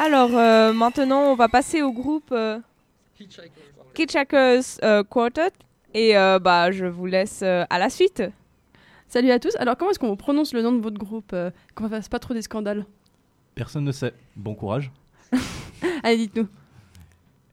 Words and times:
Alors 0.00 0.30
euh, 0.32 0.72
maintenant, 0.72 1.22
on 1.22 1.34
va 1.34 1.48
passer 1.48 1.82
au 1.82 1.90
groupe 1.92 2.30
euh, 2.30 2.60
Hitchhiker's 3.96 4.78
euh, 4.84 5.02
Quartet. 5.02 5.50
Et 5.92 6.16
euh, 6.16 6.38
bah, 6.38 6.70
je 6.70 6.84
vous 6.86 7.06
laisse 7.06 7.40
euh, 7.42 7.64
à 7.68 7.80
la 7.80 7.90
suite. 7.90 8.22
Salut 9.08 9.32
à 9.32 9.40
tous. 9.40 9.56
Alors, 9.56 9.76
comment 9.76 9.90
est-ce 9.90 9.98
qu'on 9.98 10.14
prononce 10.14 10.54
le 10.54 10.62
nom 10.62 10.70
de 10.70 10.80
votre 10.80 10.98
groupe 10.98 11.32
euh, 11.32 11.50
Qu'on 11.74 11.84
ne 11.84 11.88
fasse 11.88 12.08
pas 12.08 12.20
trop 12.20 12.32
des 12.32 12.42
scandales? 12.42 12.86
Personne 13.56 13.82
ne 13.82 13.90
sait. 13.90 14.14
Bon 14.36 14.54
courage. 14.54 14.92
Allez, 16.04 16.18
dites-nous. 16.18 16.46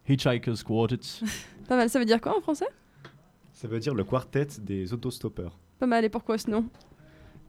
Hitchhiker's 0.07 0.62
Quartet. 0.64 1.00
Pas 1.68 1.77
mal. 1.77 1.89
Ça 1.89 1.98
veut 1.98 2.05
dire 2.05 2.21
quoi 2.21 2.38
en 2.38 2.41
français? 2.41 2.68
Ça 3.54 3.68
veut 3.68 3.80
dire 3.80 3.96
le 3.96 4.04
quartet 4.04 4.46
des 4.62 4.93
autostoppeurs. 4.93 5.57
Pas 5.80 5.88
mal. 5.88 6.05
Et 6.05 6.09
pourquoi 6.09 6.38
ce 6.38 6.52
nom? 6.52 6.66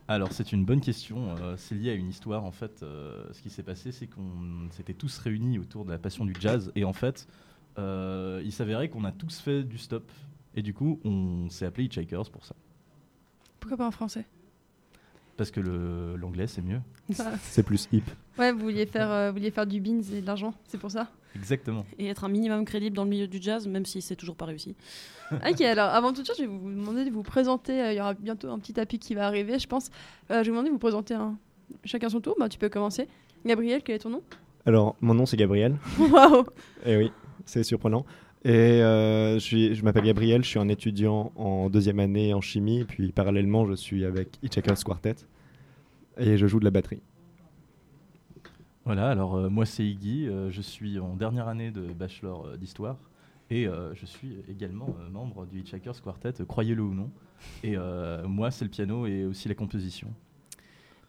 Alors 0.09 0.33
c'est 0.33 0.53
une 0.53 0.65
bonne 0.65 0.81
question. 0.81 1.31
Euh, 1.41 1.55
c'est 1.57 1.75
lié 1.75 1.91
à 1.91 1.95
une 1.95 2.09
histoire 2.09 2.45
en 2.45 2.53
fait. 2.53 2.83
euh, 2.83 3.25
ce 3.33 3.43
qui 3.43 3.51
s'est 3.51 3.63
passé, 3.63 3.91
c'est 3.93 4.07
qu'on 4.07 4.69
s'était 4.71 4.95
tous 4.95 5.19
réunis 5.19 5.59
autour 5.59 5.85
de 5.85 5.91
la 5.91 5.99
passion 5.99 6.25
du 6.25 6.35
jazz 6.39 6.71
et 6.77 6.85
en 6.85 6.93
fait, 6.93 7.27
euh, 7.79 8.41
il 8.45 8.53
s'avérait 8.53 8.89
qu'on 8.89 9.05
a 9.05 9.13
tous 9.13 9.41
fait 9.41 9.63
du 9.65 9.79
stop 9.79 10.11
et 10.55 10.63
du 10.63 10.73
coup, 10.73 11.01
on 11.05 11.49
s'est 11.51 11.67
appelé 11.67 11.85
Hitchhikers 11.87 12.31
pour 12.33 12.45
ça. 12.47 12.55
Pourquoi 13.59 13.77
pas 13.79 13.87
en 13.89 13.91
français? 13.91 14.27
Parce 15.37 15.51
que 15.51 15.61
le- 15.61 16.17
l'anglais 16.17 16.47
c'est 16.47 16.63
mieux. 16.63 16.81
C'est 17.43 17.63
plus 17.65 17.89
hip. 17.93 18.05
Ouais, 18.39 18.53
vous 18.53 18.61
vouliez 18.61 18.87
faire, 18.87 19.11
euh, 19.11 19.31
vous 19.31 19.37
vouliez 19.39 19.51
faire 19.51 19.67
du 19.67 19.81
beans 19.81 20.01
et 20.13 20.21
de 20.21 20.27
l'argent, 20.27 20.55
c'est 20.69 20.79
pour 20.79 20.91
ça? 20.91 21.11
Exactement. 21.39 21.85
Et 21.99 22.07
être 22.07 22.25
un 22.25 22.29
minimum 22.29 22.65
crédible 22.65 22.97
dans 22.97 23.05
le 23.05 23.11
milieu 23.11 23.27
du 23.29 23.41
jazz, 23.41 23.67
même 23.69 23.85
si 23.87 24.01
c'est 24.03 24.17
toujours 24.17 24.37
pas 24.37 24.47
réussi. 24.47 24.75
Ok, 25.51 25.61
alors 25.61 25.89
avant 25.91 26.13
toute 26.13 26.27
chose, 26.27 26.37
je 26.39 26.43
vais 26.45 26.49
vous 26.49 26.71
demander 26.71 27.05
de 27.05 27.11
vous 27.11 27.23
présenter. 27.25 27.81
euh, 27.83 27.93
Il 27.93 27.97
y 27.97 28.01
aura 28.01 28.15
bientôt 28.15 28.49
un 28.49 28.59
petit 28.61 28.73
tapis 28.73 28.99
qui 29.01 29.15
va 29.15 29.27
arriver, 29.27 29.59
je 29.59 29.67
pense. 29.67 29.91
Euh, 30.31 30.35
je 30.35 30.37
vais 30.37 30.43
vous 30.45 30.51
demander 30.51 30.69
de 30.69 30.73
vous 30.73 30.79
présenter 30.79 31.15
un... 31.15 31.37
chacun 31.85 32.09
son 32.09 32.21
tour. 32.21 32.37
Bah, 32.39 32.49
tu 32.49 32.59
peux 32.59 32.69
commencer. 32.69 33.09
Gabriel, 33.45 33.83
quel 33.83 33.97
est 33.97 34.01
ton 34.01 34.11
nom? 34.11 34.23
Alors, 34.67 34.95
mon 35.01 35.15
nom 35.15 35.27
c'est 35.27 35.37
Gabriel. 35.37 35.77
Waouh 35.99 36.45
Et 36.85 36.97
oui, 36.97 37.13
c'est 37.45 37.65
surprenant. 37.65 38.07
Et 38.45 38.51
euh, 38.53 39.35
je, 39.35 39.39
suis- 39.41 39.75
je 39.75 39.83
m'appelle 39.83 40.05
Gabriel, 40.05 40.45
je 40.45 40.49
suis 40.49 40.59
un 40.61 40.69
étudiant 40.69 41.33
en 41.35 41.69
deuxième 41.71 41.99
année 41.99 42.33
en 42.33 42.41
chimie, 42.41 42.81
et 42.81 42.85
puis 42.85 43.11
parallèlement 43.11 43.67
je 43.67 43.75
suis 43.75 44.05
avec 44.05 44.37
Hitchhiker's 44.45 44.85
Quartet 44.85 45.17
et 46.19 46.37
je 46.39 46.47
joue 46.47 46.61
de 46.61 46.65
la 46.65 46.71
batterie. 46.71 47.01
Voilà. 48.87 49.11
Alors 49.11 49.35
euh, 49.35 49.49
moi 49.51 49.67
c'est 49.67 49.85
Iggy. 49.85 50.29
euh, 50.29 50.49
je 50.53 50.63
suis 50.63 51.01
en 51.01 51.17
dernière 51.17 51.49
année 51.49 51.73
de 51.73 51.93
bachelor 51.93 52.47
euh, 52.47 52.57
d'histoire 52.57 52.97
et 53.51 53.69
je 53.95 54.07
suis 54.07 54.39
également 54.49 54.89
membre 55.13 55.47
du 55.47 55.61
Hitchhiker's 55.61 56.01
Quartet. 56.01 56.33
Croyez-le 56.49 56.83
ou 56.83 56.95
non. 56.95 57.13
Et 57.63 57.77
moi 58.27 58.51
c'est 58.51 58.65
le 58.65 58.71
piano 58.73 59.07
et 59.07 59.25
aussi 59.25 59.47
la 59.47 59.55
composition. 59.55 60.09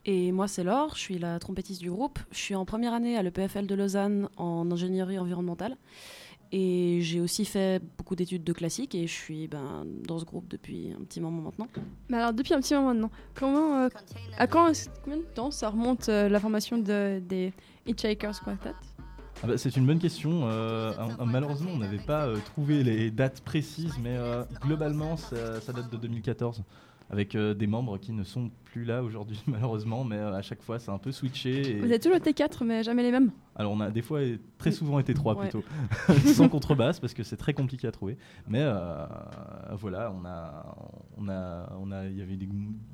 Et 0.05 0.31
moi, 0.31 0.47
c'est 0.47 0.63
Laure, 0.63 0.93
je 0.93 0.99
suis 0.99 1.17
la 1.17 1.39
trompettiste 1.39 1.81
du 1.81 1.89
groupe. 1.89 2.19
Je 2.31 2.37
suis 2.37 2.53
en 2.53 2.63
première 2.63 2.93
année 2.93 3.17
à 3.17 3.23
l'EPFL 3.23 3.65
de 3.65 3.73
Lausanne 3.73 4.29
en 4.37 4.69
ingénierie 4.69 5.17
environnementale. 5.17 5.77
Et 6.51 6.99
j'ai 7.01 7.19
aussi 7.19 7.43
fait 7.45 7.81
beaucoup 7.97 8.15
d'études 8.15 8.43
de 8.43 8.53
classique 8.53 8.95
et 8.95 9.05
je 9.05 9.11
suis 9.13 9.47
ben, 9.47 9.85
dans 10.07 10.17
ce 10.19 10.25
groupe 10.25 10.47
depuis 10.47 10.93
un 10.97 11.03
petit 11.03 11.19
moment 11.19 11.41
maintenant. 11.41 11.67
Mais 12.09 12.17
alors, 12.17 12.33
depuis 12.33 12.53
un 12.53 12.61
petit 12.61 12.73
moment 12.73 12.93
maintenant, 12.93 13.11
comment, 13.35 13.83
euh, 13.83 13.89
à 14.37 14.47
quand, 14.47 14.71
combien 15.03 15.17
de 15.19 15.23
temps 15.23 15.51
ça 15.51 15.69
remonte 15.69 16.07
euh, 16.09 16.29
la 16.29 16.39
formation 16.39 16.77
de, 16.77 17.19
des 17.19 17.51
Hitchhikers 17.85 18.39
Quartet? 18.43 18.71
Ah 19.43 19.47
bah, 19.47 19.57
c'est 19.57 19.75
une 19.75 19.85
bonne 19.85 19.99
question. 19.99 20.41
euh, 20.45 20.93
un- 20.97 21.19
un- 21.21 21.25
malheureusement, 21.25 21.69
on 21.73 21.77
n'avait 21.77 21.97
pas 21.99 22.25
euh, 22.25 22.37
trouvé 22.45 22.83
les 22.83 23.11
dates 23.11 23.41
précises, 23.41 23.93
mais 24.01 24.15
euh, 24.17 24.43
globalement, 24.61 25.15
ça, 25.17 25.59
ça 25.61 25.73
date 25.73 25.91
de 25.91 25.97
2014, 25.97 26.63
avec 27.09 27.35
euh, 27.35 27.53
des 27.53 27.67
membres 27.67 27.97
qui 27.97 28.11
ne 28.11 28.23
sont 28.23 28.51
plus 28.65 28.83
là 28.83 29.01
aujourd'hui, 29.03 29.41
malheureusement, 29.47 30.03
mais 30.03 30.17
euh, 30.17 30.33
à 30.35 30.41
chaque 30.41 30.61
fois, 30.61 30.77
c'est 30.79 30.91
un 30.91 30.97
peu 30.97 31.11
switché. 31.11 31.77
et- 31.77 31.79
Vous 31.79 31.91
êtes 31.91 32.03
toujours 32.03 32.17
T4, 32.19 32.63
mais 32.65 32.83
jamais 32.83 33.03
les 33.03 33.11
mêmes? 33.11 33.31
Alors, 33.55 33.71
on 33.71 33.79
a 33.79 33.89
des 33.89 34.01
fois, 34.01 34.21
et 34.23 34.39
très 34.57 34.71
souvent 34.71 34.99
été 34.99 35.13
trois 35.13 35.35
plutôt, 35.39 35.63
sans 36.35 36.49
contrebasse, 36.49 36.99
parce 36.99 37.13
que 37.13 37.23
c'est 37.23 37.37
très 37.37 37.53
compliqué 37.53 37.87
à 37.87 37.91
trouver. 37.91 38.17
Mais 38.47 38.59
euh, 38.61 39.05
voilà, 39.73 40.11
on 40.11 40.25
a, 40.25 40.75
on 41.17 41.29
a, 41.29 41.73
on 41.79 41.91
a, 41.91 42.05
il 42.07 42.17
y 42.17 42.21
avait 42.21 42.35
des, 42.35 42.49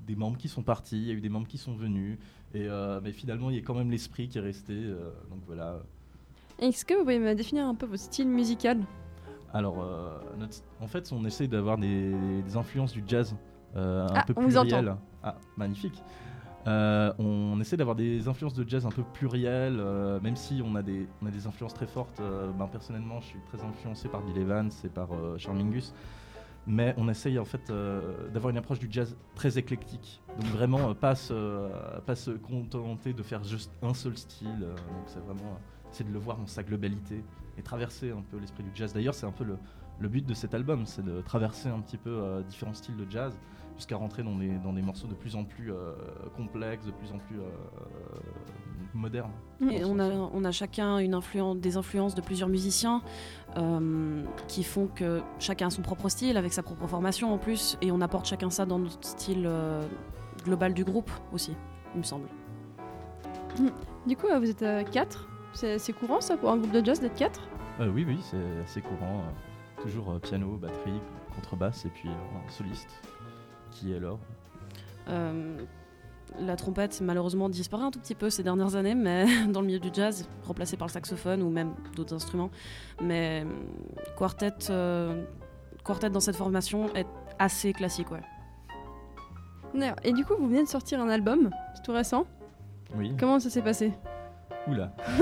des 0.08 0.16
membres 0.16 0.38
qui 0.38 0.48
sont 0.48 0.64
partis, 0.64 0.98
il 1.02 1.08
y 1.08 1.12
a 1.12 1.14
eu 1.14 1.22
des 1.22 1.30
membres 1.30 1.48
qui 1.48 1.58
sont 1.58 1.74
venus, 1.76 2.18
et 2.54 2.68
mais 3.04 3.12
finalement, 3.12 3.50
il 3.50 3.56
y 3.56 3.60
a 3.60 3.64
quand 3.64 3.74
même 3.76 3.90
l'esprit 3.92 4.28
qui 4.30 4.38
est 4.38 4.42
resté. 4.42 4.76
donc 5.30 5.40
voilà. 5.48 5.80
Est-ce 6.60 6.86
que 6.86 6.94
vous 6.94 7.02
pouvez 7.02 7.18
me 7.20 7.34
définir 7.34 7.66
un 7.66 7.74
peu 7.76 7.88
votre 7.88 8.02
style 8.04 8.28
musical 8.30 8.80
Alors, 9.54 9.84
notre- 10.38 10.62
en 10.80 10.88
fait, 10.88 11.12
on 11.12 11.26
essaie 11.26 11.48
d'avoir 11.48 11.78
des, 11.80 12.12
des 12.46 12.56
influences 12.56 12.94
du 12.94 13.04
jazz 13.08 13.36
un 13.76 14.08
Ah, 14.14 14.24
peu 14.26 14.34
on 14.38 14.42
vous 14.42 14.50
pluriel. 14.50 14.96
Ah, 15.24 15.36
magnifique. 15.58 16.04
Euh, 16.66 17.12
on 17.20 17.60
essaie 17.60 17.76
d'avoir 17.76 17.96
des 17.96 18.28
influences 18.28 18.54
de 18.54 18.68
jazz 18.68 18.86
un 18.86 18.90
peu 18.92 19.04
plurielles, 19.04 19.78
euh, 19.80 20.20
même 20.22 20.36
si 20.38 20.62
on 20.66 20.76
a 20.76 20.82
des, 20.82 21.08
on 21.22 21.26
a 21.26 21.32
des 21.32 21.46
influences 21.46 21.74
très 21.74 21.88
fortes. 21.88 22.20
euh, 22.22 22.52
ben, 22.58 22.68
personnellement, 22.68 23.20
je 23.20 23.26
suis 23.28 23.40
très 23.48 23.62
influencé 23.64 24.08
par 24.08 24.22
Bill 24.22 24.38
Evans 24.38 24.70
et 24.84 24.90
par 24.90 25.10
euh, 25.12 25.38
Charmingus. 25.38 25.94
Mais 26.66 26.94
on 26.98 27.10
essaye 27.10 27.38
en 27.38 27.44
fait 27.44 27.70
euh, 27.70 28.30
d'avoir 28.30 28.50
une 28.52 28.58
approche 28.58 28.80
du 28.80 28.88
jazz 28.90 29.18
très 29.36 29.58
éclectique. 29.58 30.22
Donc 30.40 30.50
vraiment 30.52 30.92
euh, 30.92 30.94
pas, 30.94 31.16
se, 31.16 31.34
euh, 31.34 31.68
pas 32.06 32.16
se 32.16 32.32
contenter 32.32 33.12
de 33.12 33.22
faire 33.24 33.44
juste 33.44 33.74
un 33.82 33.94
seul 33.94 34.16
style. 34.18 34.48
euh, 34.64 34.74
donc 34.74 35.04
c'est 35.08 35.20
vraiment 35.20 35.42
euh, 35.56 35.60
c'est 35.92 36.08
de 36.08 36.14
le 36.14 36.20
voir 36.20 36.38
dans 36.38 36.48
sa 36.48 36.64
globalité 36.64 37.26
et 37.58 37.62
traverser 37.62 38.12
un 38.12 38.22
peu 38.32 38.38
l'esprit 38.38 38.64
du 38.64 38.72
jazz. 38.74 38.94
D'ailleurs, 38.94 39.14
c'est 39.14 39.26
un 39.26 39.32
peu 39.34 39.44
le, 39.44 39.58
le 40.00 40.08
but 40.08 40.26
de 40.26 40.34
cet 40.34 40.54
album, 40.54 40.86
c'est 40.86 41.04
de 41.04 41.20
traverser 41.20 41.68
un 41.68 41.82
petit 41.82 41.98
peu 41.98 42.10
euh, 42.10 42.42
différents 42.44 42.74
styles 42.74 42.96
de 42.96 43.06
jazz 43.12 43.38
jusqu'à 43.78 43.96
rentrer 43.98 44.24
dans 44.24 44.36
des, 44.36 44.50
dans 44.60 44.74
des 44.74 44.82
morceaux 44.82 45.08
de 45.08 45.14
plus 45.16 45.36
en 45.36 45.44
plus 45.44 45.72
euh, 45.72 45.94
complexes, 46.36 46.86
de 46.86 46.92
plus 46.92 47.12
en 47.12 47.18
plus 47.18 47.40
euh, 47.40 47.44
modernes. 48.94 49.32
Et 49.70 49.84
on 49.86 49.98
a, 50.00 50.10
on 50.10 50.44
a 50.44 50.52
chacun 50.52 51.00
une 51.00 51.14
influence, 51.14 51.58
des 51.58 51.78
influences 51.78 52.16
de 52.16 52.22
plusieurs 52.22 52.50
musiciens 52.50 53.02
euh, 53.58 54.24
qui 54.48 54.64
font 54.64 54.88
que 54.88 55.22
chacun 55.40 55.68
a 55.68 55.70
son 55.70 55.82
propre 55.82 56.10
style, 56.10 56.38
avec 56.38 56.54
sa 56.54 56.64
propre 56.64 56.88
formation 56.88 57.34
en 57.34 57.38
plus, 57.38 57.78
et 57.82 57.92
on 57.92 58.02
apporte 58.02 58.26
chacun 58.28 58.50
ça 58.50 58.66
dans 58.66 58.80
notre 58.80 59.04
style 59.06 59.46
euh, 59.48 59.82
global 60.46 60.74
du 60.74 60.84
groupe 60.84 61.12
aussi, 61.32 61.56
il 61.94 62.00
me 62.00 62.04
semble. 62.04 62.28
Du 64.08 64.18
coup, 64.18 64.28
vous 64.38 64.50
êtes 64.50 64.90
4. 64.92 65.30
C'est 65.54 65.78
c'est 65.78 65.94
courant 65.94 66.20
ça 66.20 66.36
pour 66.36 66.50
un 66.50 66.58
groupe 66.58 66.72
de 66.72 66.84
jazz 66.84 67.00
d'être 67.00 67.16
4 67.16 67.42
Euh, 67.80 67.90
oui, 67.94 68.04
oui, 68.08 68.18
c'est 68.22 68.60
assez 68.64 68.82
courant. 68.82 69.22
toujours 69.82 70.20
piano, 70.22 70.58
batterie, 70.58 71.00
contrebasse 71.36 71.86
et 71.86 71.90
puis 71.90 72.10
un 72.10 72.50
soliste 72.52 73.00
qui 73.74 73.94
est 73.94 74.00
Laure. 74.00 74.20
Euh, 75.10 75.58
la 76.40 76.56
trompette 76.56 77.02
malheureusement 77.02 77.50
disparaît 77.50 77.84
un 77.84 77.92
tout 77.92 78.00
petit 78.00 78.16
peu 78.16 78.30
ces 78.30 78.44
dernières 78.44 78.76
années, 78.76 78.96
mais 78.96 79.26
dans 79.48 79.62
le 79.62 79.68
milieu 79.68 79.80
du 79.80 79.90
jazz, 79.94 80.28
remplacée 80.44 80.78
par 80.78 80.88
le 80.88 80.94
saxophone 80.94 81.42
ou 81.42 81.50
même 81.50 81.74
d'autres 81.96 82.16
instruments. 82.16 82.50
Mais 83.02 83.44
euh, 83.46 83.50
quartet, 84.18 84.54
euh, 84.70 85.24
quartet 85.86 86.10
dans 86.10 86.20
cette 86.20 86.36
formation 86.36 86.94
est 86.96 87.08
assez 87.40 87.74
classique, 87.74 88.12
ouais. 88.12 88.22
Et 90.04 90.14
du 90.14 90.24
coup, 90.24 90.34
vous 90.38 90.48
venez 90.48 90.64
de 90.64 90.68
sortir 90.68 91.02
un 91.02 91.10
album, 91.10 91.50
c'est 91.74 91.82
tout 91.82 91.94
récent. 91.94 92.28
Oui. 92.96 93.16
Comment 93.20 93.40
ça 93.40 93.50
s'est 93.50 93.64
passé? 93.64 93.92
Oula. 94.68 94.94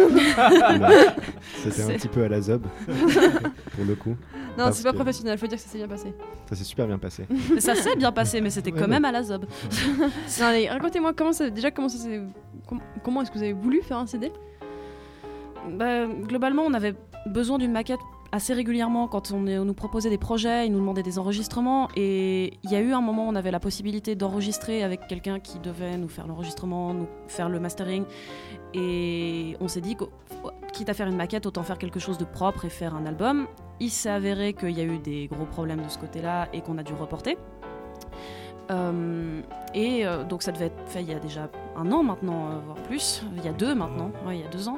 C'était 1.64 1.84
un 1.84 1.88
petit 1.98 2.10
peu 2.10 2.24
à 2.24 2.28
la 2.28 2.42
zob, 2.42 2.64
pour 2.88 3.86
le 3.86 3.96
coup. 3.96 4.16
Non, 4.58 4.70
c'est 4.72 4.84
pas 4.84 4.92
que- 4.92 4.96
professionnel, 4.96 5.38
faut 5.38 5.48
dire 5.48 5.58
que 5.58 5.64
ça 5.64 5.70
s'est 5.70 5.78
bien 5.78 5.88
passé. 5.88 6.14
Ça 6.50 6.56
s'est 6.56 6.64
super 6.64 6.86
bien 6.88 6.98
passé. 7.00 7.26
Ça 7.60 7.76
s'est 7.76 7.96
bien 7.96 8.12
passé, 8.12 8.42
mais 8.42 8.50
c'était 8.50 8.72
Ouais, 8.72 8.78
quand 8.80 8.86
ouais. 8.86 8.90
même 8.92 9.06
à 9.06 9.12
la 9.12 9.24
zob. 9.24 9.46
Racontez-moi 10.70 11.14
comment 11.14 11.32
ça, 11.34 11.50
déjà 11.50 11.72
comment 11.72 11.90
ça 11.90 11.98
s'est, 11.98 12.22
comment 13.04 13.22
est-ce 13.22 13.32
que 13.32 13.38
vous 13.38 13.44
avez 13.44 13.54
voulu 13.54 13.82
faire 13.82 13.98
un 13.98 14.06
CD 14.06 14.32
Bah, 15.78 16.06
globalement, 16.08 16.64
on 16.66 16.74
avait 16.74 16.96
besoin 17.28 17.58
d'une 17.58 17.72
maquette 17.72 18.00
assez 18.34 18.54
régulièrement 18.54 19.08
quand 19.10 19.32
on, 19.32 19.46
est- 19.48 19.58
on 19.60 19.66
nous 19.66 19.74
proposait 19.74 20.10
des 20.10 20.18
projets, 20.18 20.66
ils 20.66 20.72
nous 20.72 20.80
demandaient 20.80 21.04
des 21.04 21.20
enregistrements. 21.20 21.90
Et 21.96 22.54
il 22.64 22.72
y 22.72 22.76
a 22.76 22.80
eu 22.80 22.94
un 22.94 23.02
moment 23.02 23.26
où 23.28 23.30
on 23.30 23.36
avait 23.36 23.52
la 23.52 23.60
possibilité 23.60 24.16
d'enregistrer 24.16 24.84
avec 24.84 25.08
quelqu'un 25.08 25.40
qui 25.40 25.60
devait 25.60 25.98
nous 25.98 26.08
faire 26.08 26.28
l'enregistrement, 26.28 26.94
nous 26.94 27.08
faire 27.28 27.50
le 27.50 27.60
mastering. 27.60 28.06
Et 28.74 29.58
on 29.60 29.68
s'est 29.68 29.82
dit 29.82 29.96
que, 29.98 30.06
quitte 30.74 30.88
à 30.90 30.94
faire 30.94 31.08
une 31.08 31.18
maquette, 31.18 31.46
autant 31.46 31.64
faire 31.64 31.78
quelque 31.78 32.00
chose 32.00 32.18
de 32.18 32.24
propre 32.26 32.66
et 32.66 32.70
faire 32.70 32.96
un 32.96 33.06
album. 33.06 33.48
Il 33.82 33.90
s'est 33.90 34.12
avéré 34.12 34.54
qu'il 34.54 34.78
y 34.78 34.80
a 34.80 34.84
eu 34.84 35.00
des 35.00 35.26
gros 35.26 35.46
problèmes 35.46 35.82
de 35.82 35.90
ce 35.90 35.98
côté-là 35.98 36.48
et 36.54 36.62
qu'on 36.62 36.78
a 36.78 36.84
dû 36.84 36.94
reporter. 36.94 37.36
Euh, 38.70 39.42
et 39.74 40.06
euh, 40.06 40.24
donc 40.24 40.44
ça 40.44 40.52
devait 40.52 40.68
être 40.68 40.88
fait 40.88 41.02
il 41.02 41.10
y 41.10 41.14
a 41.14 41.20
déjà 41.20 41.50
un 41.76 41.92
an 41.92 42.04
maintenant, 42.04 42.46
euh, 42.46 42.60
voire 42.64 42.78
plus, 42.84 43.24
il 43.36 43.44
y 43.44 43.48
a 43.48 43.54
deux 43.54 43.74
maintenant, 43.74 44.12
il 44.30 44.40
y 44.40 44.44
a 44.44 44.48
deux 44.50 44.68
ans. 44.68 44.78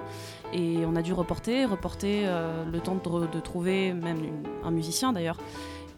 Et 0.54 0.86
on 0.88 0.96
a 0.96 1.02
dû 1.02 1.12
reporter, 1.12 1.66
reporter 1.66 2.26
le 2.72 2.80
temps 2.80 2.96
de, 2.96 3.40
trouver 3.42 3.92
même 3.92 4.22
un 4.64 4.72
musicien 4.72 5.12
d'ailleurs. 5.12 5.38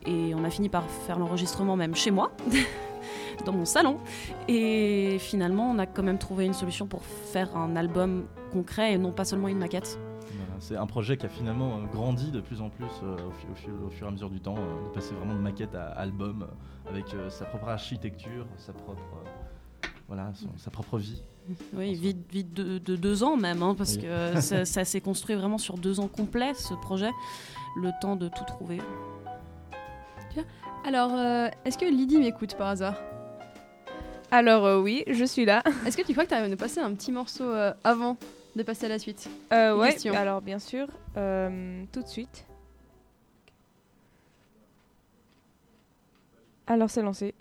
Et 0.07 0.33
on 0.33 0.43
a 0.43 0.49
fini 0.49 0.67
par 0.67 0.83
faire 1.05 1.19
l'enregistrement 1.19 1.75
même 1.75 1.93
chez 1.93 2.09
moi, 2.09 2.31
dans 3.45 3.53
mon 3.53 3.65
salon. 3.65 3.99
Et 4.47 5.17
finalement, 5.19 5.69
on 5.69 5.77
a 5.77 5.85
quand 5.85 6.03
même 6.03 6.17
trouvé 6.17 6.45
une 6.45 6.53
solution 6.53 6.87
pour 6.87 7.03
faire 7.03 7.55
un 7.55 7.75
album 7.75 8.25
concret 8.51 8.93
et 8.93 8.97
non 8.97 9.11
pas 9.11 9.25
seulement 9.25 9.47
une 9.47 9.59
maquette. 9.59 9.99
C'est 10.59 10.77
un 10.77 10.85
projet 10.87 11.17
qui 11.17 11.25
a 11.25 11.29
finalement 11.29 11.77
euh, 11.77 11.85
grandi 11.91 12.31
de 12.31 12.39
plus 12.41 12.61
en 12.61 12.69
plus 12.69 12.85
euh, 13.03 13.15
au, 13.27 13.31
fu- 13.31 13.47
au 13.51 13.55
fu- 13.55 13.85
au 13.85 13.89
fur 13.89 14.05
et 14.05 14.09
à 14.09 14.11
mesure 14.11 14.29
du 14.29 14.39
temps, 14.39 14.55
euh, 14.57 14.87
de 14.87 14.93
passer 14.93 15.13
vraiment 15.15 15.33
de 15.35 15.39
maquette 15.39 15.75
à 15.75 15.87
album, 15.89 16.43
euh, 16.43 16.89
avec 16.89 17.13
euh, 17.13 17.29
sa 17.29 17.45
propre 17.45 17.67
architecture, 17.69 18.45
sa 18.57 18.73
propre, 18.73 19.01
euh, 19.25 19.87
voilà, 20.07 20.31
son- 20.33 20.47
sa 20.57 20.71
propre 20.71 20.97
vie. 20.97 21.21
Oui, 21.73 21.93
vite, 21.93 22.25
vite 22.31 22.53
de, 22.53 22.79
de 22.79 22.95
deux 22.95 23.23
ans 23.23 23.37
même, 23.37 23.61
hein, 23.61 23.75
parce 23.77 23.95
Oui. 23.97 24.01
que 24.03 24.41
ça, 24.41 24.65
ça 24.65 24.83
s'est 24.85 25.01
construit 25.01 25.35
vraiment 25.35 25.57
sur 25.59 25.77
deux 25.77 25.99
ans 25.99 26.07
complets, 26.07 26.53
ce 26.55 26.73
projet. 26.73 27.11
Le 27.77 27.91
temps 28.01 28.15
de 28.15 28.27
tout 28.29 28.43
trouver. 28.45 28.79
Alors, 30.85 31.11
euh, 31.13 31.47
est-ce 31.65 31.77
que 31.77 31.85
Lydie 31.85 32.17
m'écoute 32.17 32.55
par 32.55 32.67
hasard? 32.67 32.95
Alors 34.31 34.65
euh, 34.65 34.81
oui, 34.81 35.03
je 35.07 35.23
suis 35.25 35.45
là. 35.45 35.63
Est-ce 35.85 35.95
que 35.97 36.01
tu 36.03 36.13
crois 36.13 36.23
que 36.25 36.29
tu 36.29 36.33
arrives 36.35 36.47
à 36.47 36.49
nous 36.49 36.57
passer 36.57 36.79
un 36.79 36.93
petit 36.93 37.11
morceau 37.11 37.43
euh, 37.43 37.73
avant? 37.83 38.17
De 38.55 38.63
passer 38.63 38.85
à 38.85 38.89
la 38.89 38.99
suite 38.99 39.29
Euh, 39.53 39.77
ouais, 39.77 39.91
question. 39.91 40.13
alors 40.15 40.41
bien 40.41 40.59
sûr, 40.59 40.87
euh, 41.17 41.83
tout 41.91 42.01
de 42.01 42.07
suite. 42.07 42.45
Alors 46.67 46.89
c'est 46.89 47.01
lancé. 47.01 47.33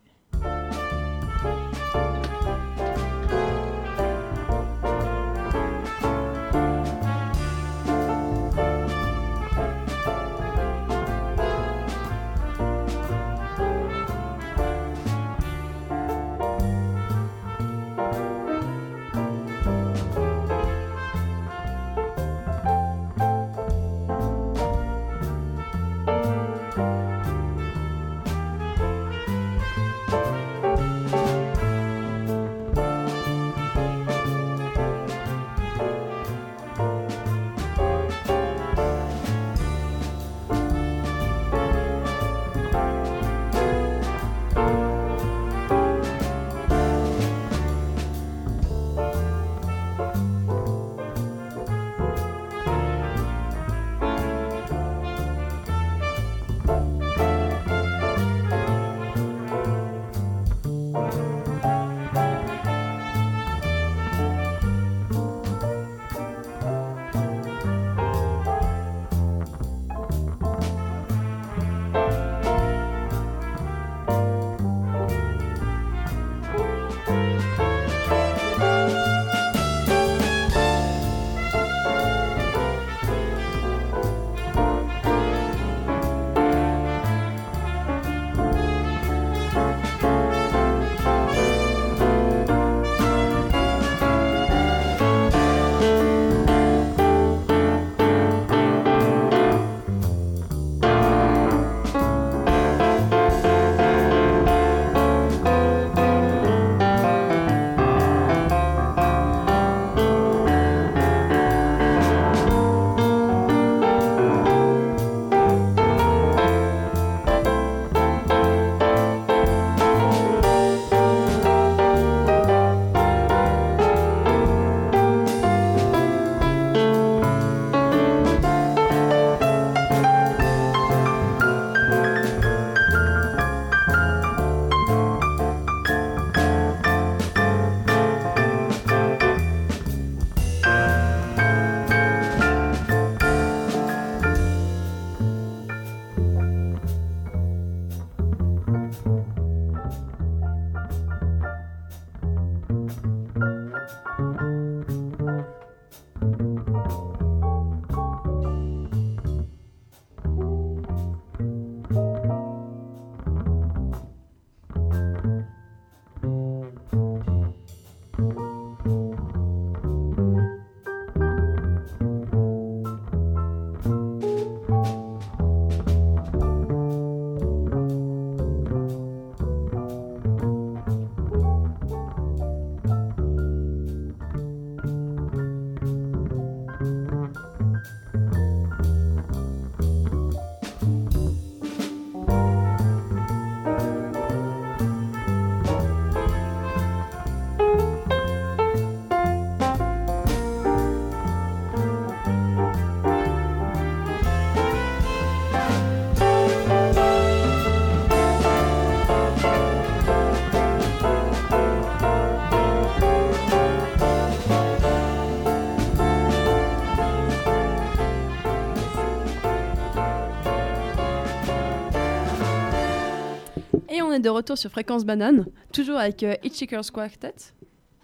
De 224.25 224.31
retour 224.31 224.59
sur 224.59 224.71
Fréquence 224.71 225.05
Banane, 225.05 225.47
toujours 225.73 225.99
avec 225.99 226.23
euh, 226.23 226.35
Hitchhiker's 226.43 226.91
Quartet. 226.91 227.35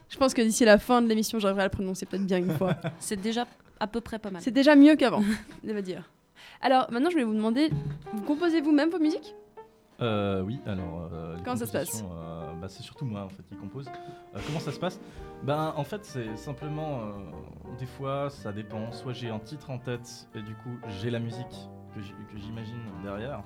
Je 0.09 0.17
pense 0.19 0.35
que 0.35 0.43
d'ici 0.43 0.65
la 0.65 0.79
fin 0.79 1.01
de 1.03 1.09
l'émission, 1.09 1.39
j'arriverai 1.39 1.63
à 1.63 1.67
le 1.67 1.71
prononcer 1.71 2.05
peut-être 2.07 2.27
bien 2.27 2.39
une 2.39 2.51
fois. 2.57 2.77
C'est 2.99 3.21
déjà 3.21 3.47
à 3.81 3.87
peu 3.87 4.01
près 4.01 4.19
pas 4.19 4.31
mal. 4.31 4.43
C'est 4.43 4.51
déjà 4.51 4.77
mieux 4.77 4.97
qu'avant, 4.97 5.23
je 5.65 5.73
vais 5.73 5.83
dire. 5.83 6.11
Alors 6.61 6.91
maintenant, 6.93 7.11
je 7.11 7.17
vais 7.17 7.25
vous 7.25 7.35
demander, 7.35 7.71
vous 8.13 8.23
composez 8.23 8.61
vous-même 8.61 8.91
vos 8.91 8.99
musiques? 8.99 9.35
Euh, 10.03 10.41
oui, 10.43 10.59
alors. 10.67 11.09
euh, 11.13 11.37
les 11.37 11.43
Comment 11.43 11.57
ça 11.57 11.67
se 11.67 11.73
passe? 11.73 11.91
compositions, 11.91 12.11
euh, 12.23 12.53
bah, 12.61 12.69
C'est 12.69 12.83
surtout 12.83 13.05
moi 13.05 13.23
en 13.25 13.29
fait 13.29 13.43
qui 13.49 13.55
compose. 13.57 13.87
Euh, 14.35 14.39
comment 14.47 14.61
ça 14.61 14.73
se 14.73 14.79
passe? 14.79 14.99
Ben 15.43 15.73
en 15.77 15.85
fait 15.85 16.05
c'est 16.05 16.37
simplement 16.37 17.01
euh, 17.01 17.13
des 17.79 17.87
fois 17.87 18.31
ça 18.31 18.51
dépend. 18.53 18.93
Soit 18.93 19.13
j'ai 19.13 19.29
un 19.31 19.39
titre 19.39 19.71
en 19.71 19.79
tête 19.79 20.29
et 20.35 20.41
du 20.43 20.55
coup 20.55 20.71
j'ai 21.01 21.11
la 21.11 21.19
musique 21.19 21.69
que 21.95 22.01
j'imagine 22.39 22.79
derrière. 23.05 23.43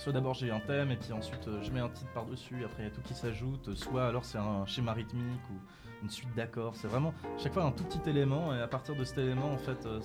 Soit 0.00 0.12
d'abord 0.12 0.34
j'ai 0.34 0.50
un 0.50 0.60
thème 0.60 0.90
et 0.90 0.96
puis 0.96 1.12
ensuite 1.12 1.46
euh, 1.46 1.62
je 1.62 1.70
mets 1.70 1.80
un 1.80 1.88
titre 1.88 2.10
par 2.12 2.26
dessus. 2.26 2.64
Après 2.64 2.82
il 2.82 2.86
y 2.86 2.88
a 2.88 2.90
tout 2.90 3.02
qui 3.02 3.14
s'ajoute. 3.14 3.74
Soit 3.74 4.06
alors 4.06 4.24
c'est 4.24 4.38
un 4.38 4.64
schéma 4.66 4.92
rythmique 4.92 5.42
ou 5.50 6.02
une 6.02 6.10
suite 6.10 6.34
d'accords. 6.34 6.74
C'est 6.74 6.88
vraiment 6.88 7.12
chaque 7.38 7.52
fois 7.52 7.64
un 7.64 7.72
tout 7.72 7.84
petit 7.84 8.08
élément 8.08 8.54
et 8.54 8.60
à 8.60 8.68
partir 8.68 8.96
de 8.96 9.04
cet 9.04 9.18
élément 9.18 9.52
en 9.52 9.58
fait 9.58 9.86
euh, 9.86 10.00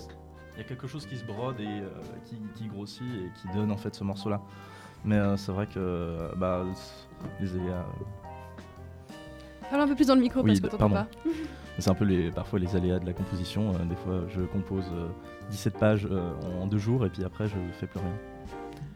il 0.54 0.58
y 0.58 0.60
a 0.60 0.64
quelque 0.64 0.86
chose 0.86 1.06
qui 1.06 1.16
se 1.16 1.24
brode 1.24 1.60
et 1.60 1.66
euh, 1.66 1.88
qui, 2.24 2.36
qui 2.54 2.68
grossit 2.68 3.02
et 3.02 3.30
qui 3.40 3.48
donne 3.56 3.70
en 3.70 3.76
fait 3.76 3.94
ce 3.94 4.04
morceau 4.04 4.28
là. 4.28 4.40
Mais 5.04 5.20
c'est 5.36 5.52
vrai 5.52 5.68
que 5.68 6.34
bah, 6.36 6.64
les 7.38 7.54
Eléas, 7.54 7.84
Parle 9.70 9.82
un 9.82 9.88
peu 9.88 9.94
plus 9.94 10.06
dans 10.06 10.14
le 10.14 10.20
micro 10.20 10.42
Oui, 10.42 10.60
parce 10.60 10.72
qu'on 10.72 10.78
t'entend 10.78 10.94
pas. 10.94 11.08
C'est 11.78 11.90
un 11.90 11.94
peu 11.94 12.04
les, 12.04 12.30
parfois 12.30 12.58
les 12.58 12.74
aléas 12.74 12.98
de 12.98 13.06
la 13.06 13.12
composition. 13.12 13.74
Euh, 13.74 13.84
des 13.84 13.96
fois, 13.96 14.22
je 14.28 14.40
compose 14.42 14.86
euh, 14.94 15.08
17 15.50 15.78
pages 15.78 16.08
euh, 16.10 16.32
en 16.58 16.66
deux 16.66 16.78
jours 16.78 17.04
et 17.04 17.10
puis 17.10 17.22
après, 17.22 17.48
je 17.48 17.56
fais 17.72 17.86
plus 17.86 17.98
rien. 17.98 18.14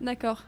D'accord. 0.00 0.44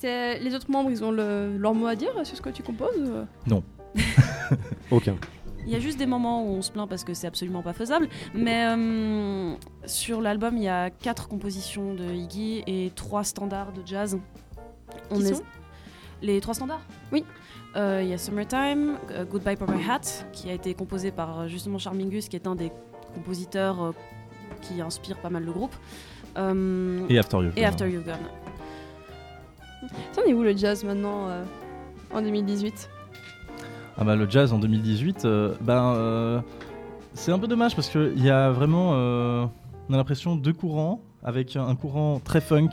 C'est- 0.00 0.38
Les 0.40 0.54
autres 0.54 0.70
membres, 0.70 0.90
ils 0.90 1.04
ont 1.04 1.10
le- 1.12 1.56
leur 1.58 1.74
mot 1.74 1.86
à 1.86 1.94
dire 1.94 2.12
sur 2.24 2.36
ce 2.36 2.42
que 2.42 2.50
tu 2.50 2.62
composes 2.62 3.12
ou- 3.50 3.62
Aucun. 4.90 5.16
Il 5.66 5.72
y 5.72 5.76
a 5.76 5.78
juste 5.78 5.98
des 5.98 6.06
moments 6.06 6.42
où 6.44 6.48
on 6.48 6.62
se 6.62 6.72
plaint 6.72 6.88
parce 6.88 7.04
que 7.04 7.12
c'est 7.12 7.26
absolument 7.26 7.62
pas 7.62 7.74
faisable. 7.74 8.08
Mais 8.34 8.64
euh, 8.66 9.52
sur 9.84 10.20
l'album, 10.22 10.56
il 10.56 10.62
y 10.62 10.68
a 10.68 10.88
quatre 10.90 11.28
compositions 11.28 11.92
de 11.94 12.04
Iggy 12.04 12.62
et 12.66 12.90
trois 12.94 13.24
standards 13.24 13.72
de 13.72 13.82
jazz. 13.84 14.18
Qui 15.12 15.22
sont? 15.26 15.42
Les 16.22 16.40
trois 16.40 16.54
standards 16.54 16.80
Oui. 17.12 17.24
Euh, 17.76 18.00
Il 18.02 18.08
y 18.08 18.12
a 18.14 18.18
Summertime, 18.18 18.96
euh, 19.12 19.24
Goodbye 19.24 19.56
for 19.56 19.68
My 19.70 19.82
Hat, 19.88 20.00
qui 20.32 20.48
a 20.50 20.54
été 20.54 20.74
composé 20.74 21.10
par 21.12 21.40
euh, 21.40 21.46
justement 21.48 21.78
Charmingus, 21.78 22.28
qui 22.28 22.36
est 22.36 22.46
un 22.46 22.54
des 22.56 22.72
compositeurs 23.14 23.82
euh, 23.82 23.92
qui 24.62 24.80
inspire 24.80 25.18
pas 25.18 25.30
mal 25.30 25.44
le 25.44 25.52
groupe. 25.52 25.74
Euh, 26.38 27.06
Et 27.08 27.18
After 27.18 27.36
You. 27.38 27.50
et 27.56 27.64
After 27.64 27.88
You've 27.88 28.04
Gone. 28.04 28.14
Ça 30.12 30.22
en 30.22 30.28
est 30.28 30.32
où 30.32 30.42
le 30.42 30.56
jazz 30.56 30.84
maintenant 30.84 31.28
euh, 31.28 31.44
en 32.12 32.22
2018 32.22 32.90
Ah 33.98 34.04
bah 34.04 34.16
le 34.16 34.28
jazz 34.28 34.52
en 34.52 34.58
2018, 34.58 35.24
euh, 35.24 35.54
ben 35.60 35.94
euh, 35.94 36.40
c'est 37.14 37.32
un 37.32 37.38
peu 37.38 37.48
dommage 37.48 37.74
parce 37.74 37.88
qu'il 37.88 38.22
y 38.22 38.30
a 38.30 38.50
vraiment, 38.50 38.92
euh, 38.94 39.46
on 39.88 39.94
a 39.94 39.96
l'impression 39.96 40.36
deux 40.36 40.52
courants 40.52 41.00
avec 41.22 41.56
un 41.56 41.74
courant 41.74 42.20
très 42.22 42.40
funk, 42.40 42.70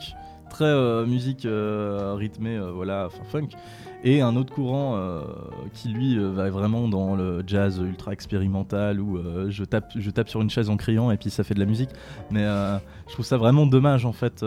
très 0.48 0.64
euh, 0.64 1.06
musique 1.06 1.44
euh, 1.44 2.14
rythmée, 2.16 2.56
euh, 2.56 2.70
voilà, 2.72 3.08
funk, 3.30 3.48
et 4.04 4.20
un 4.20 4.36
autre 4.36 4.52
courant 4.52 4.96
qui 5.74 5.88
lui 5.88 6.16
va 6.16 6.48
vraiment 6.50 6.86
dans 6.86 7.16
le 7.16 7.42
jazz 7.44 7.78
ultra 7.78 8.12
expérimental 8.12 9.00
où 9.00 9.18
je 9.50 9.64
tape, 9.64 9.90
je 9.96 10.10
tape 10.10 10.28
sur 10.28 10.40
une 10.40 10.50
chaise 10.50 10.70
en 10.70 10.76
criant 10.76 11.10
et 11.10 11.16
puis 11.16 11.30
ça 11.30 11.42
fait 11.42 11.54
de 11.54 11.58
la 11.58 11.66
musique. 11.66 11.90
Mais 12.30 12.44
je 12.44 13.12
trouve 13.12 13.24
ça 13.24 13.36
vraiment 13.36 13.66
dommage 13.66 14.06
en 14.06 14.12
fait. 14.12 14.44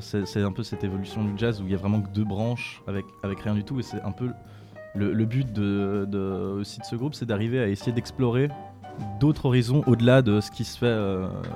c'est 0.00 0.42
un 0.42 0.52
peu 0.52 0.62
cette 0.62 0.84
évolution 0.84 1.24
du 1.24 1.32
jazz 1.36 1.60
où 1.60 1.64
il 1.64 1.72
y 1.72 1.74
a 1.74 1.78
vraiment 1.78 2.00
que 2.00 2.10
deux 2.10 2.22
branches 2.22 2.80
avec 2.86 3.04
avec 3.24 3.40
rien 3.40 3.54
du 3.54 3.64
tout 3.64 3.80
et 3.80 3.82
c'est 3.82 4.00
un 4.02 4.12
peu 4.12 4.30
le, 4.94 5.24
but 5.24 5.48
aussi 5.58 6.78
de 6.78 6.84
ce 6.84 6.94
groupe, 6.94 7.14
c'est 7.14 7.26
d'arriver 7.26 7.58
à 7.58 7.66
essayer 7.66 7.90
d'explorer 7.90 8.50
d'autres 9.18 9.46
horizons 9.46 9.82
au-delà 9.88 10.22
de 10.22 10.40
ce 10.40 10.52
qui 10.52 10.62
se 10.62 10.78
fait 10.78 10.96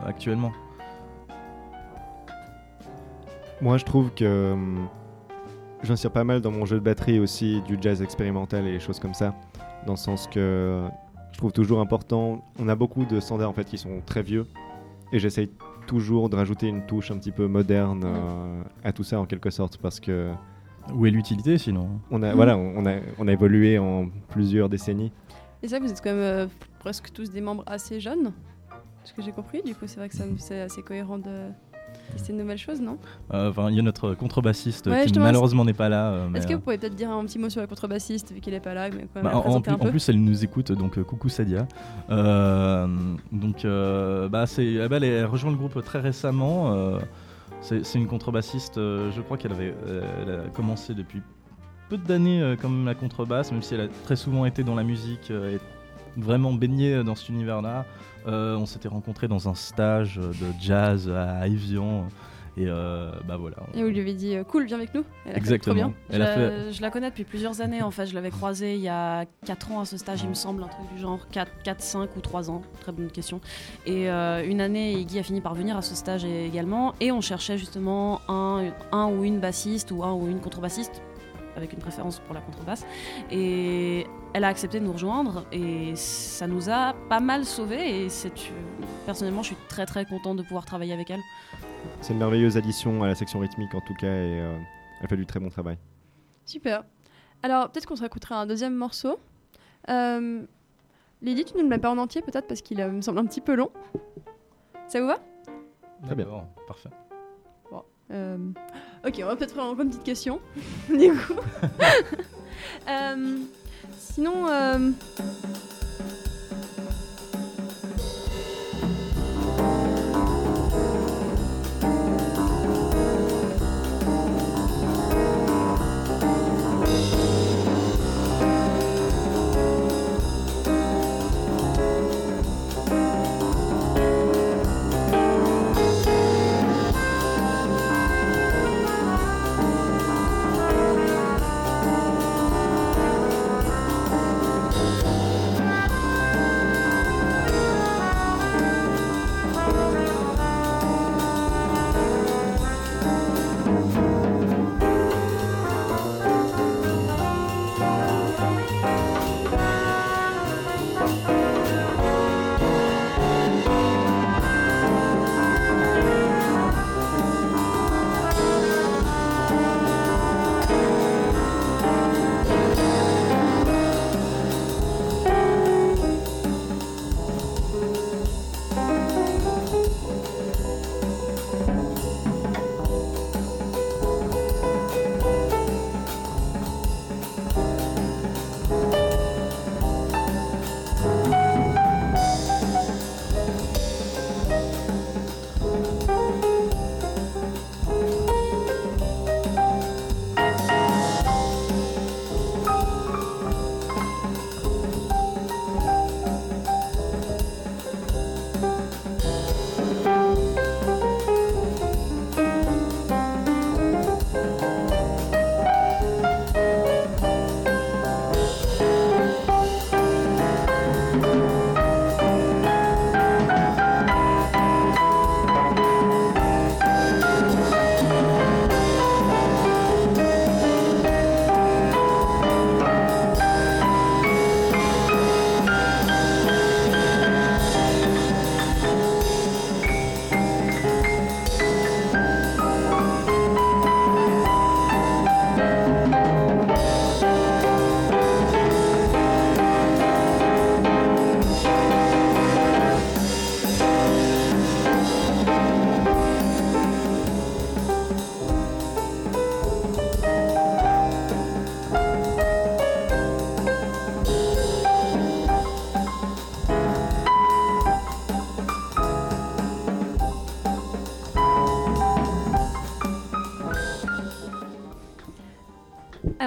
actuellement. 0.04 0.50
Moi, 3.60 3.78
je 3.78 3.84
trouve 3.84 4.12
que 4.12 4.52
hum, 4.52 4.88
j'insère 5.82 6.10
pas 6.10 6.24
mal 6.24 6.40
dans 6.40 6.50
mon 6.50 6.66
jeu 6.66 6.76
de 6.76 6.84
batterie 6.84 7.18
aussi 7.18 7.62
du 7.62 7.78
jazz 7.80 8.02
expérimental 8.02 8.66
et 8.66 8.72
les 8.72 8.80
choses 8.80 9.00
comme 9.00 9.14
ça. 9.14 9.34
Dans 9.86 9.94
le 9.94 9.98
sens 9.98 10.26
que 10.26 10.82
je 11.32 11.38
trouve 11.38 11.52
toujours 11.52 11.80
important. 11.80 12.44
On 12.58 12.68
a 12.68 12.74
beaucoup 12.74 13.04
de 13.04 13.20
standards 13.20 13.50
en 13.50 13.52
fait 13.52 13.64
qui 13.64 13.78
sont 13.78 14.00
très 14.04 14.22
vieux. 14.22 14.46
Et 15.12 15.18
j'essaye 15.18 15.50
toujours 15.86 16.28
de 16.28 16.36
rajouter 16.36 16.66
une 16.66 16.84
touche 16.84 17.10
un 17.10 17.18
petit 17.18 17.30
peu 17.30 17.46
moderne 17.46 18.02
euh, 18.04 18.62
à 18.82 18.92
tout 18.92 19.04
ça 19.04 19.20
en 19.20 19.26
quelque 19.26 19.50
sorte. 19.50 19.78
Parce 19.78 20.00
que 20.00 20.32
Où 20.94 21.06
est 21.06 21.10
l'utilité 21.10 21.58
sinon? 21.58 22.00
On 22.10 22.22
a, 22.22 22.34
voilà, 22.34 22.56
on 22.56 22.84
a, 22.86 22.96
on 23.18 23.28
a 23.28 23.32
évolué 23.32 23.78
en 23.78 24.08
plusieurs 24.28 24.68
décennies. 24.68 25.12
Et 25.62 25.68
ça, 25.68 25.78
vous 25.78 25.90
êtes 25.90 26.02
quand 26.02 26.10
même 26.10 26.18
euh, 26.20 26.46
presque 26.78 27.10
tous 27.12 27.30
des 27.30 27.40
membres 27.40 27.64
assez 27.66 28.00
jeunes, 28.00 28.32
ce 29.04 29.12
que 29.12 29.22
j'ai 29.22 29.32
compris? 29.32 29.62
Du 29.62 29.74
coup, 29.74 29.86
c'est 29.86 29.98
vrai 29.98 30.08
que 30.08 30.16
c'est 30.38 30.60
assez 30.60 30.82
cohérent 30.82 31.18
de 31.18 31.48
tester 32.12 32.32
de 32.32 32.38
nouvelles 32.38 32.58
choses, 32.58 32.80
non 32.80 32.98
Euh, 33.32 33.50
Enfin, 33.50 33.70
il 33.70 33.76
y 33.76 33.78
a 33.78 33.82
notre 33.82 34.14
contrebassiste 34.14 34.86
Ouais, 34.86 35.06
qui 35.06 35.18
malheureusement 35.18 35.64
n'est 35.64 35.72
pas 35.72 35.88
là. 35.88 36.10
euh, 36.10 36.32
Est-ce 36.34 36.46
que 36.46 36.52
euh, 36.52 36.56
vous 36.56 36.62
pouvez 36.62 36.78
peut-être 36.78 36.94
dire 36.94 37.10
un 37.10 37.24
petit 37.24 37.38
mot 37.38 37.48
sur 37.50 37.60
la 37.60 37.66
contrebassiste, 37.66 38.32
vu 38.32 38.40
qu'il 38.40 38.54
est 38.54 38.60
pas 38.60 38.74
là, 38.74 38.88
mais 38.90 39.06
Bah, 39.22 39.36
en, 39.36 39.60
plus, 39.60 40.08
en 40.08 40.12
elle 40.12 40.20
nous 40.22 40.44
écoute, 40.44 40.72
donc 40.72 40.98
euh, 40.98 41.04
coucou 41.04 41.28
Sadia. 41.28 41.66
Euh, 42.10 42.86
donc, 43.32 43.64
euh, 43.64 44.28
bah, 44.28 44.46
c'est, 44.46 44.64
eh 44.66 44.88
ben, 44.88 44.96
elle, 45.02 45.04
elle 45.04 45.24
a 45.24 45.28
rejoint 45.28 45.50
le 45.50 45.56
groupe 45.56 45.82
très 45.84 46.00
récemment. 46.00 46.72
euh, 46.72 46.98
c'est, 47.60 47.84
c'est 47.84 47.98
une 47.98 48.06
contrebassiste, 48.06 48.78
euh, 48.78 49.10
je 49.12 49.20
crois 49.22 49.36
qu'elle 49.38 49.52
avait 49.52 49.74
euh, 49.86 50.02
elle 50.22 50.30
a 50.46 50.48
commencé 50.50 50.94
depuis 50.94 51.22
peu 51.88 51.96
d'années 51.96 52.42
euh, 52.42 52.56
comme 52.56 52.84
la 52.84 52.94
contrebasse, 52.94 53.50
même 53.52 53.62
si 53.62 53.74
elle 53.74 53.80
a 53.82 53.88
très 54.04 54.16
souvent 54.16 54.44
été 54.44 54.62
dans 54.62 54.74
la 54.74 54.82
musique 54.82 55.30
euh, 55.30 55.54
et 55.56 55.60
vraiment 56.16 56.52
baignée 56.52 57.02
dans 57.04 57.14
cet 57.14 57.28
univers-là. 57.28 57.84
Euh, 58.26 58.56
on 58.56 58.66
s'était 58.66 58.88
rencontrés 58.88 59.28
dans 59.28 59.48
un 59.48 59.54
stage 59.54 60.16
de 60.16 60.46
jazz 60.60 61.08
à 61.08 61.46
Evian. 61.46 62.06
Et 62.58 62.64
euh, 62.68 63.10
bah 63.28 63.36
voilà. 63.36 63.56
Et 63.74 63.82
vous 63.82 63.90
lui 63.90 64.00
avez 64.00 64.14
dit, 64.14 64.34
euh, 64.34 64.42
cool, 64.42 64.64
viens 64.64 64.78
avec 64.78 64.94
nous. 64.94 65.04
Elle 65.26 65.32
a 65.32 65.34
fait 65.34 65.38
Exactement. 65.40 65.74
Trop 65.74 65.88
bien. 65.88 65.94
Elle 66.08 66.22
a 66.22 66.26
je, 66.26 66.32
fait, 66.32 66.48
la, 66.48 66.70
je 66.70 66.82
la 66.82 66.90
connais 66.90 67.10
depuis 67.10 67.24
plusieurs 67.24 67.60
années 67.60 67.82
en 67.82 67.90
fait. 67.90 68.06
Je 68.06 68.14
l'avais 68.14 68.30
croisée 68.30 68.76
il 68.76 68.80
y 68.80 68.88
a 68.88 69.26
4 69.44 69.72
ans 69.72 69.80
à 69.80 69.84
ce 69.84 69.98
stage, 69.98 70.22
il 70.22 70.30
me 70.30 70.34
semble, 70.34 70.62
un 70.62 70.68
truc 70.68 70.86
du 70.94 70.98
genre 70.98 71.28
4, 71.32 71.52
4 71.64 71.80
5 71.82 72.16
ou 72.16 72.20
3 72.20 72.50
ans. 72.50 72.62
Très 72.80 72.92
bonne 72.92 73.10
question. 73.10 73.42
Et 73.84 74.10
euh, 74.10 74.42
une 74.46 74.62
année, 74.62 74.94
Iggy 74.94 75.18
a 75.18 75.22
fini 75.22 75.42
par 75.42 75.54
venir 75.54 75.76
à 75.76 75.82
ce 75.82 75.94
stage 75.94 76.24
également. 76.24 76.94
Et 77.00 77.12
on 77.12 77.20
cherchait 77.20 77.58
justement 77.58 78.22
un, 78.28 78.70
un 78.90 79.06
ou 79.08 79.24
une 79.24 79.38
bassiste 79.38 79.90
ou 79.90 80.02
un 80.02 80.14
ou 80.14 80.26
une 80.26 80.40
contrebassiste 80.40 81.02
avec 81.56 81.72
une 81.74 81.78
préférence 81.78 82.20
pour 82.20 82.34
la 82.34 82.40
contrebasse. 82.40 82.86
Et 83.30 84.06
elle 84.36 84.44
a 84.44 84.48
accepté 84.48 84.80
de 84.80 84.84
nous 84.84 84.92
rejoindre 84.92 85.46
et 85.50 85.96
ça 85.96 86.46
nous 86.46 86.68
a 86.68 86.94
pas 87.08 87.20
mal 87.20 87.46
sauvés. 87.46 88.02
Et 88.04 88.08
c'est, 88.10 88.30
personnellement, 89.06 89.40
je 89.40 89.46
suis 89.46 89.56
très 89.70 89.86
très 89.86 90.04
contente 90.04 90.36
de 90.36 90.42
pouvoir 90.42 90.66
travailler 90.66 90.92
avec 90.92 91.10
elle. 91.10 91.22
C'est 92.02 92.12
une 92.12 92.18
merveilleuse 92.18 92.58
addition 92.58 93.02
à 93.02 93.06
la 93.06 93.14
section 93.14 93.38
rythmique 93.38 93.74
en 93.74 93.80
tout 93.80 93.94
cas 93.94 94.08
et 94.08 94.40
euh, 94.42 94.58
elle 95.00 95.08
fait 95.08 95.16
du 95.16 95.24
très 95.24 95.40
bon 95.40 95.48
travail. 95.48 95.78
Super. 96.44 96.84
Alors, 97.42 97.70
peut-être 97.70 97.86
qu'on 97.86 97.96
se 97.96 98.02
réécoutera 98.02 98.38
un 98.38 98.46
deuxième 98.46 98.74
morceau. 98.74 99.18
Euh, 99.88 100.42
Lydie, 101.22 101.46
tu 101.46 101.54
nous 101.54 101.62
le 101.62 101.68
mets 101.68 101.78
pas 101.78 101.90
en 101.90 101.96
entier, 101.96 102.20
peut-être, 102.20 102.46
parce 102.46 102.60
qu'il 102.60 102.78
euh, 102.82 102.90
me 102.90 103.00
semble 103.00 103.20
un 103.20 103.24
petit 103.24 103.40
peu 103.40 103.54
long. 103.54 103.70
Ça 104.86 105.00
vous 105.00 105.06
va? 105.06 105.18
Très 106.04 106.14
bien. 106.14 106.26
Parfait. 106.68 106.90
Euh, 108.12 108.36
Ok, 109.04 109.14
on 109.20 109.26
va 109.26 109.34
peut-être 109.34 109.54
faire 109.54 109.64
encore 109.64 109.82
une 109.82 109.88
petite 109.88 110.04
question, 110.04 110.40
du 110.90 111.12
coup. 111.12 111.40
Euh, 113.84 113.88
sinon, 113.98 114.46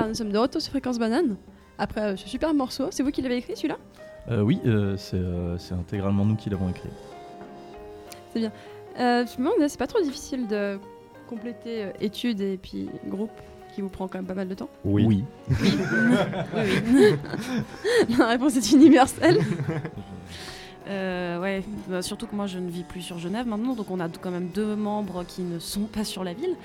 nous 0.10 0.16
sommes 0.16 0.32
de 0.32 0.38
retour 0.38 0.62
sur 0.62 0.72
Fréquence 0.72 0.98
Banane. 1.00 1.38
Après 1.78 2.02
euh, 2.02 2.16
ce 2.18 2.28
super 2.28 2.54
morceau, 2.54 2.88
c'est 2.92 3.04
vous 3.04 3.12
qui 3.12 3.22
l'avez 3.22 3.38
écrit 3.38 3.56
celui-là? 3.56 3.78
Euh, 4.30 4.42
oui, 4.42 4.60
euh, 4.66 4.98
c'est 4.98 5.16
euh, 5.18 5.58
c'est 5.58 5.74
intégralement 5.76 6.26
nous 6.26 6.36
qui 6.36 6.50
l'avons 6.50 6.70
écrit. 6.70 6.90
euh, 8.36 8.50
Je 8.98 9.42
me 9.42 9.46
demande, 9.46 9.68
c'est 9.68 9.78
pas 9.80 9.88
trop 9.88 10.02
difficile 10.02 10.48
de 10.48 10.80
compléter 11.30 11.84
euh, 11.86 11.92
études 12.02 12.42
et 12.42 12.58
puis 12.58 12.90
groupe 13.08 13.30
qui 13.76 13.82
vous 13.82 13.90
prend 13.90 14.08
quand 14.08 14.18
même 14.18 14.26
pas 14.26 14.34
mal 14.34 14.48
de 14.48 14.56
temps 14.56 14.70
Oui. 14.84 15.06
Oui, 15.08 15.24
oui. 15.62 17.14
La 18.18 18.28
réponse 18.28 18.58
est 18.58 18.72
universelle. 18.72 19.40
Euh, 20.88 21.40
ouais, 21.40 21.62
bah, 21.88 22.02
surtout 22.02 22.26
que 22.26 22.36
moi 22.36 22.48
je 22.48 22.58
ne 22.58 22.68
vis 22.68 22.82
plus 22.84 23.02
sur 23.02 23.20
Genève 23.20 23.46
maintenant, 23.46 23.76
donc 23.76 23.92
on 23.92 24.00
a 24.00 24.10
quand 24.10 24.32
même 24.32 24.48
deux 24.48 24.76
membres 24.76 25.24
qui 25.24 25.44
ne 25.44 25.60
sont 25.60 25.82
pas 25.84 26.04
sur 26.04 26.24
la 26.24 26.34
ville. 26.34 26.56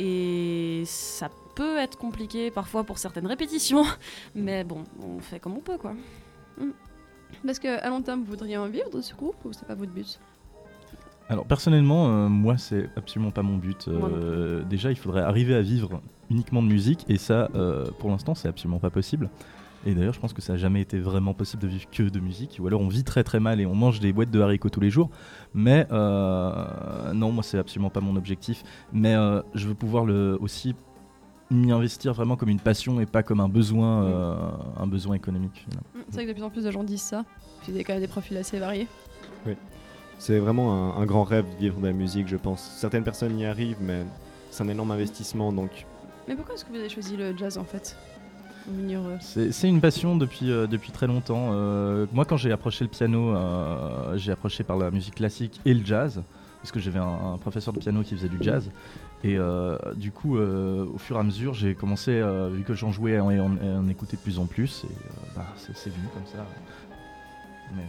Et 0.00 0.84
ça 0.86 1.28
peut 1.56 1.78
être 1.78 1.98
compliqué 1.98 2.52
parfois 2.52 2.84
pour 2.84 2.98
certaines 2.98 3.26
répétitions, 3.26 3.84
mais 4.36 4.62
bon, 4.62 4.84
on 5.02 5.18
fait 5.18 5.40
comme 5.40 5.54
on 5.54 5.60
peut 5.60 5.78
quoi. 5.78 5.94
Parce 7.44 7.58
que 7.58 7.82
à 7.82 7.88
long 7.88 8.02
terme, 8.02 8.20
vous 8.20 8.30
voudriez 8.30 8.56
en 8.56 8.68
vivre 8.68 8.90
de 8.90 9.00
ce 9.00 9.14
groupe 9.14 9.36
ou 9.44 9.52
c'est 9.52 9.66
pas 9.66 9.74
votre 9.74 9.92
but? 9.92 10.20
Alors 11.28 11.44
personnellement, 11.44 12.08
euh, 12.08 12.28
moi 12.28 12.56
c'est 12.56 12.88
absolument 12.96 13.32
pas 13.32 13.42
mon 13.42 13.56
but. 13.56 13.88
Euh, 13.88 14.62
déjà, 14.62 14.90
il 14.90 14.96
faudrait 14.96 15.22
arriver 15.22 15.56
à 15.56 15.62
vivre 15.62 16.00
uniquement 16.30 16.62
de 16.62 16.68
musique 16.68 17.04
et 17.08 17.18
ça, 17.18 17.48
euh, 17.54 17.86
pour 17.98 18.10
l'instant, 18.10 18.36
c'est 18.36 18.48
absolument 18.48 18.78
pas 18.78 18.90
possible. 18.90 19.28
Et 19.86 19.94
d'ailleurs, 19.94 20.14
je 20.14 20.20
pense 20.20 20.32
que 20.32 20.42
ça 20.42 20.54
n'a 20.54 20.58
jamais 20.58 20.80
été 20.80 20.98
vraiment 20.98 21.32
possible 21.32 21.62
de 21.62 21.68
vivre 21.68 21.88
que 21.90 22.02
de 22.02 22.18
musique. 22.18 22.58
Ou 22.60 22.66
alors 22.66 22.80
on 22.80 22.88
vit 22.88 23.04
très 23.04 23.22
très 23.22 23.38
mal 23.38 23.60
et 23.60 23.66
on 23.66 23.74
mange 23.74 24.00
des 24.00 24.12
boîtes 24.12 24.32
de 24.32 24.40
haricots 24.40 24.68
tous 24.68 24.80
les 24.80 24.90
jours. 24.90 25.10
Mais 25.54 25.86
euh, 25.92 27.12
non, 27.12 27.30
moi 27.30 27.44
c'est 27.44 27.56
absolument 27.56 27.90
pas 27.90 28.00
mon 28.00 28.16
objectif. 28.16 28.64
Mais 28.92 29.14
euh, 29.14 29.42
je 29.54 29.68
veux 29.68 29.74
pouvoir 29.74 30.04
le, 30.04 30.36
aussi 30.40 30.74
m'y 31.50 31.70
investir 31.72 32.12
vraiment 32.12 32.36
comme 32.36 32.48
une 32.48 32.60
passion 32.60 33.00
et 33.00 33.06
pas 33.06 33.22
comme 33.22 33.40
un 33.40 33.48
besoin, 33.48 34.04
euh, 34.04 34.36
un 34.78 34.86
besoin 34.86 35.14
économique. 35.14 35.66
Mm, 35.94 35.98
C'est 36.08 36.14
vrai 36.16 36.24
que 36.24 36.28
de 36.30 36.34
plus 36.34 36.42
en 36.42 36.50
plus 36.50 36.64
de 36.64 36.70
gens 36.70 36.82
disent 36.84 37.02
ça. 37.02 37.24
Puis 37.62 37.70
vous 37.72 37.76
avez 37.76 37.84
quand 37.84 37.92
même 37.94 38.02
des 38.02 38.08
profils 38.08 38.36
assez 38.36 38.58
variés. 38.58 38.88
C'est 40.18 40.38
vraiment 40.38 40.96
un, 40.96 41.02
un 41.02 41.04
grand 41.04 41.24
rêve 41.24 41.44
de 41.56 41.60
vivre 41.60 41.78
de 41.78 41.86
la 41.86 41.92
musique, 41.92 42.26
je 42.26 42.36
pense. 42.36 42.62
Certaines 42.78 43.04
personnes 43.04 43.38
y 43.38 43.44
arrivent, 43.44 43.76
mais 43.82 44.02
c'est 44.50 44.62
un 44.62 44.68
énorme 44.68 44.90
investissement, 44.90 45.52
donc 45.52 45.84
Mais 46.26 46.34
pourquoi 46.34 46.54
est-ce 46.54 46.64
que 46.64 46.70
vous 46.70 46.76
avez 46.78 46.88
choisi 46.88 47.16
le 47.18 47.36
jazz 47.36 47.58
en 47.58 47.64
fait? 47.64 47.96
Euh, 48.68 49.16
C'est 49.20 49.52
c'est 49.52 49.68
une 49.68 49.80
passion 49.80 50.16
depuis, 50.16 50.50
euh, 50.50 50.66
depuis 50.66 50.90
très 50.90 51.06
longtemps. 51.06 51.50
Euh, 51.52 52.06
moi, 52.12 52.24
quand 52.24 52.36
j'ai 52.36 52.50
approché 52.50 52.82
le 52.84 52.90
piano, 52.90 53.28
euh, 53.36 54.16
j'ai 54.16 54.32
approché 54.32 54.64
par 54.64 54.76
la 54.76 54.90
musique 54.90 55.14
classique 55.16 55.60
et 55.64 55.72
le 55.74 55.84
jazz, 55.84 56.20
parce 56.62 56.72
que 56.72 56.80
j'avais 56.80 56.98
un, 56.98 57.34
un 57.34 57.38
professeur 57.38 57.72
de 57.74 57.78
piano 57.78 58.02
qui 58.02 58.16
faisait 58.16 58.28
du 58.28 58.38
jazz. 58.40 58.68
Et 59.24 59.38
euh, 59.38 59.76
du 59.96 60.12
coup, 60.12 60.36
euh, 60.36 60.86
au 60.94 60.98
fur 60.98 61.16
et 61.16 61.20
à 61.20 61.22
mesure, 61.22 61.54
j'ai 61.54 61.74
commencé, 61.74 62.12
euh, 62.12 62.48
vu 62.48 62.62
que 62.62 62.74
j'en 62.74 62.92
jouais 62.92 63.12
et 63.12 63.14
et 63.14 63.40
en 63.40 63.88
écoutais 63.88 64.16
de 64.16 64.22
plus 64.22 64.38
en 64.38 64.46
plus, 64.46 64.84
et 64.84 64.86
euh, 64.86 65.10
bah, 65.34 65.46
c'est 65.56 65.76
c'est 65.76 65.90
venu 65.90 66.06
comme 66.14 66.26
ça. 66.26 66.44
Mais, 67.74 67.82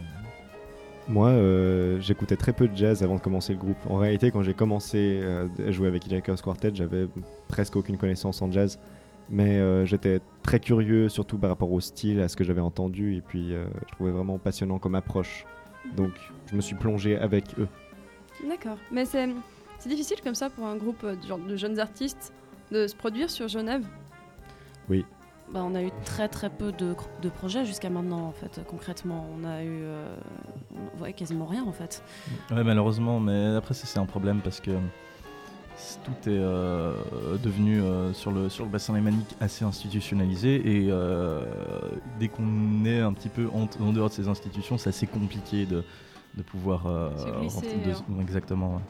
moi, 1.08 1.28
euh, 1.28 1.98
j'écoutais 2.00 2.36
très 2.36 2.52
peu 2.52 2.68
de 2.68 2.76
jazz 2.76 3.02
avant 3.02 3.14
de 3.16 3.20
commencer 3.20 3.54
le 3.54 3.58
groupe. 3.58 3.78
En 3.88 3.96
réalité, 3.96 4.30
quand 4.30 4.42
j'ai 4.42 4.52
commencé 4.52 5.20
euh, 5.22 5.46
à 5.66 5.70
jouer 5.70 5.88
avec 5.88 6.08
Jacobs 6.08 6.40
Quartet, 6.40 6.72
j'avais 6.74 7.08
presque 7.48 7.76
aucune 7.76 7.96
connaissance 7.96 8.42
en 8.42 8.50
jazz. 8.50 8.78
Mais 9.30 9.58
euh, 9.58 9.84
j'étais 9.86 10.20
très 10.42 10.60
curieux, 10.60 11.08
surtout 11.08 11.38
par 11.38 11.50
rapport 11.50 11.70
au 11.72 11.80
style, 11.80 12.20
à 12.20 12.28
ce 12.28 12.36
que 12.36 12.44
j'avais 12.44 12.60
entendu, 12.60 13.16
et 13.16 13.20
puis 13.20 13.54
euh, 13.54 13.66
je 13.86 13.94
trouvais 13.94 14.10
vraiment 14.10 14.38
passionnant 14.38 14.78
comme 14.78 14.94
approche. 14.94 15.46
Donc 15.96 16.12
je 16.50 16.56
me 16.56 16.60
suis 16.60 16.76
plongé 16.76 17.16
avec 17.16 17.44
eux. 17.58 17.68
D'accord. 18.46 18.78
Mais 18.92 19.04
c'est 19.04 19.28
c'est 19.78 19.88
difficile 19.88 20.18
comme 20.22 20.34
ça 20.34 20.50
pour 20.50 20.66
un 20.66 20.76
groupe 20.76 21.02
euh, 21.04 21.16
de, 21.16 21.26
genre 21.26 21.38
de 21.38 21.56
jeunes 21.56 21.78
artistes 21.78 22.32
de 22.72 22.86
se 22.86 22.94
produire 22.96 23.30
sur 23.30 23.48
Genève? 23.48 23.84
Bah, 25.50 25.60
on 25.64 25.74
a 25.74 25.82
eu 25.82 25.90
très 26.04 26.28
très 26.28 26.50
peu 26.50 26.72
de, 26.72 26.94
de 27.22 27.28
projets 27.30 27.64
jusqu'à 27.64 27.88
maintenant 27.88 28.26
en 28.26 28.32
fait, 28.32 28.60
concrètement. 28.68 29.26
On 29.34 29.44
a 29.46 29.62
eu 29.64 29.80
euh, 29.82 30.14
ouais, 31.00 31.14
quasiment 31.14 31.46
rien 31.46 31.64
en 31.64 31.72
fait. 31.72 32.02
Ouais, 32.50 32.62
malheureusement, 32.64 33.18
mais 33.18 33.54
après, 33.56 33.72
ça, 33.72 33.86
c'est 33.86 33.98
un 33.98 34.04
problème 34.04 34.40
parce 34.42 34.60
que 34.60 34.72
tout 36.04 36.28
est 36.28 36.36
euh, 36.36 36.92
devenu 37.42 37.80
euh, 37.80 38.12
sur, 38.12 38.30
le, 38.30 38.50
sur 38.50 38.64
le 38.64 38.70
bassin 38.70 38.92
lémanique 38.94 39.36
assez 39.40 39.64
institutionnalisé 39.64 40.56
et 40.56 40.88
euh, 40.90 41.44
dès 42.18 42.28
qu'on 42.28 42.84
est 42.84 43.00
un 43.00 43.12
petit 43.14 43.28
peu 43.30 43.48
en, 43.54 43.68
en 43.82 43.92
dehors 43.92 44.08
de 44.10 44.14
ces 44.14 44.28
institutions, 44.28 44.76
c'est 44.76 44.90
assez 44.90 45.06
compliqué 45.06 45.64
de, 45.64 45.82
de 46.34 46.42
pouvoir 46.42 46.86
euh, 46.86 47.10
de- 47.10 47.90
hein. 47.90 48.20
exactement 48.20 48.74
ouais. 48.74 48.82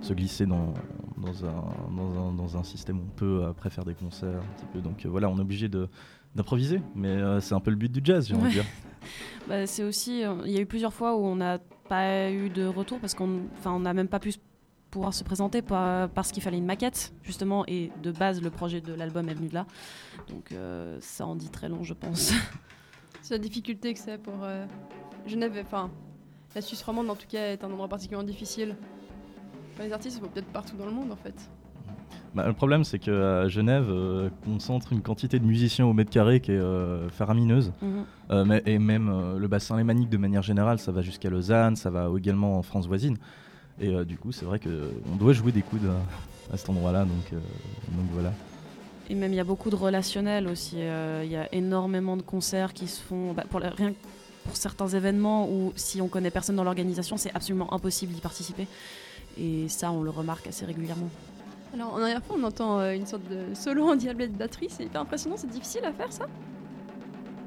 Se 0.00 0.12
glisser 0.12 0.46
dans, 0.46 0.72
dans, 1.16 1.44
un, 1.44 1.64
dans, 1.96 2.28
un, 2.28 2.32
dans 2.32 2.56
un 2.56 2.62
système 2.62 2.98
où 2.98 3.02
on 3.02 3.16
peut 3.16 3.44
après 3.48 3.70
faire 3.70 3.84
des 3.84 3.94
concerts 3.94 4.28
un 4.40 4.54
petit 4.56 4.66
peu. 4.72 4.80
Donc 4.80 5.04
euh, 5.04 5.08
voilà, 5.08 5.28
on 5.28 5.36
est 5.38 5.40
obligé 5.42 5.68
de 5.68 5.88
d'improviser, 6.34 6.82
mais 6.94 7.08
euh, 7.08 7.40
c'est 7.40 7.54
un 7.54 7.60
peu 7.60 7.70
le 7.70 7.76
but 7.76 7.90
du 7.90 8.00
jazz, 8.04 8.28
j'ai 8.28 8.34
envie 8.34 8.42
de 8.42 8.48
Ouais. 8.48 8.52
dire. 8.54 8.64
Bah, 9.48 9.66
c'est 9.68 9.84
aussi, 9.84 10.24
euh, 10.24 10.34
il 10.44 10.50
y 10.50 10.58
a 10.58 10.60
eu 10.60 10.66
plusieurs 10.66 10.92
fois 10.92 11.14
où 11.16 11.24
on 11.24 11.36
n'a 11.36 11.58
pas 11.88 12.28
eu 12.32 12.50
de 12.50 12.66
retour 12.66 12.98
parce 12.98 13.14
qu'on, 13.14 13.42
enfin, 13.56 13.70
on 13.70 13.78
n'a 13.80 13.94
même 13.94 14.08
pas 14.08 14.18
pu 14.18 14.34
pouvoir 14.90 15.14
se 15.14 15.22
présenter 15.22 15.62
parce 15.62 16.32
qu'il 16.32 16.42
fallait 16.42 16.58
une 16.58 16.66
maquette 16.66 17.12
justement 17.22 17.64
et 17.68 17.92
de 18.02 18.10
base 18.10 18.42
le 18.42 18.50
projet 18.50 18.80
de 18.80 18.92
l'album 18.92 19.28
est 19.28 19.34
venu 19.34 19.46
de 19.48 19.54
là. 19.54 19.64
Donc 20.28 20.50
euh, 20.50 20.98
ça 21.00 21.24
en 21.26 21.36
dit 21.36 21.48
très 21.50 21.68
long, 21.68 21.84
je 21.84 21.94
pense. 21.94 22.32
C'est 23.22 23.34
la 23.34 23.38
difficulté 23.38 23.92
que 23.94 23.98
c'est 24.00 24.18
pour 24.18 24.42
euh, 24.42 24.66
Genève. 25.26 25.56
Enfin, 25.62 25.90
la 26.54 26.60
Suisse 26.60 26.82
romande 26.82 27.08
en 27.10 27.14
tout 27.16 27.26
cas 27.28 27.52
est 27.52 27.62
un 27.64 27.70
endroit 27.70 27.88
particulièrement 27.88 28.26
difficile. 28.26 28.76
Enfin, 29.76 29.84
les 29.86 29.92
artistes, 29.92 30.18
faut 30.20 30.26
peut-être 30.28 30.46
partout 30.46 30.74
dans 30.76 30.86
le 30.86 30.92
monde 30.92 31.12
en 31.12 31.16
fait. 31.16 31.34
Bah, 32.34 32.46
le 32.46 32.52
problème, 32.54 32.82
c'est 32.84 32.98
qu'à 32.98 33.46
Genève, 33.48 33.86
euh, 33.90 34.30
concentre 34.44 34.92
une 34.92 35.02
quantité 35.02 35.38
de 35.38 35.44
musiciens 35.44 35.86
au 35.86 35.92
mètre 35.92 36.10
carré 36.10 36.40
qui 36.40 36.52
est 36.52 36.54
euh, 36.56 37.08
faramineuse. 37.10 37.72
Mhm. 37.82 38.04
Euh, 38.30 38.44
mais- 38.44 38.62
et 38.66 38.78
même 38.78 39.08
euh, 39.10 39.38
le 39.38 39.48
bassin 39.48 39.76
lémanique, 39.76 40.08
de 40.10 40.16
manière 40.16 40.42
générale, 40.42 40.78
ça 40.78 40.92
va 40.92 41.02
jusqu'à 41.02 41.28
Lausanne, 41.30 41.76
ça 41.76 41.90
va 41.90 42.08
également 42.16 42.58
en 42.58 42.62
France 42.62 42.86
voisine. 42.86 43.16
Et 43.80 43.88
euh, 43.88 44.04
du 44.04 44.16
coup, 44.16 44.32
c'est 44.32 44.44
vrai 44.46 44.58
qu'on 44.60 45.16
doit 45.16 45.32
jouer 45.34 45.52
des 45.52 45.62
coudes 45.62 45.84
à, 46.50 46.54
à 46.54 46.56
cet 46.56 46.68
endroit-là. 46.70 47.04
Donc, 47.04 47.32
euh, 47.32 47.36
donc 47.36 48.06
voilà. 48.12 48.32
Et 49.08 49.14
même 49.14 49.32
il 49.32 49.36
y 49.36 49.40
a 49.40 49.44
beaucoup 49.44 49.70
de 49.70 49.76
relationnels 49.76 50.46
aussi. 50.48 50.76
euh, 50.78 51.22
Il 51.24 51.30
y 51.30 51.36
a 51.36 51.54
énormément 51.54 52.16
de 52.16 52.22
concerts 52.22 52.72
qui 52.74 52.86
se 52.88 53.02
font 53.02 53.32
bah, 53.34 53.44
pour 53.48 53.60
la- 53.60 53.70
rien 53.70 53.90
que 53.92 53.96
pour 54.44 54.56
certains 54.56 54.88
événements 54.88 55.48
où 55.50 55.72
si 55.76 56.00
on 56.00 56.08
connaît 56.08 56.30
personne 56.30 56.56
dans 56.56 56.64
l'organisation, 56.64 57.16
c'est 57.16 57.34
absolument 57.34 57.72
impossible 57.74 58.12
d'y 58.12 58.20
participer. 58.20 58.66
Et 59.38 59.68
ça, 59.68 59.90
on 59.92 60.02
le 60.02 60.10
remarque 60.10 60.46
assez 60.46 60.64
régulièrement. 60.64 61.10
Alors 61.74 61.94
en 61.94 62.00
arrière-fond, 62.00 62.34
on 62.38 62.44
entend 62.44 62.80
euh, 62.80 62.94
une 62.94 63.06
sorte 63.06 63.28
de 63.28 63.54
solo 63.54 63.84
en 63.84 63.96
diablé 63.96 64.28
de 64.28 64.36
batterie. 64.36 64.68
C'est 64.70 64.84
hyper 64.84 65.02
impressionnant, 65.02 65.36
c'est 65.36 65.50
difficile 65.50 65.84
à 65.84 65.92
faire 65.92 66.12
ça? 66.12 66.26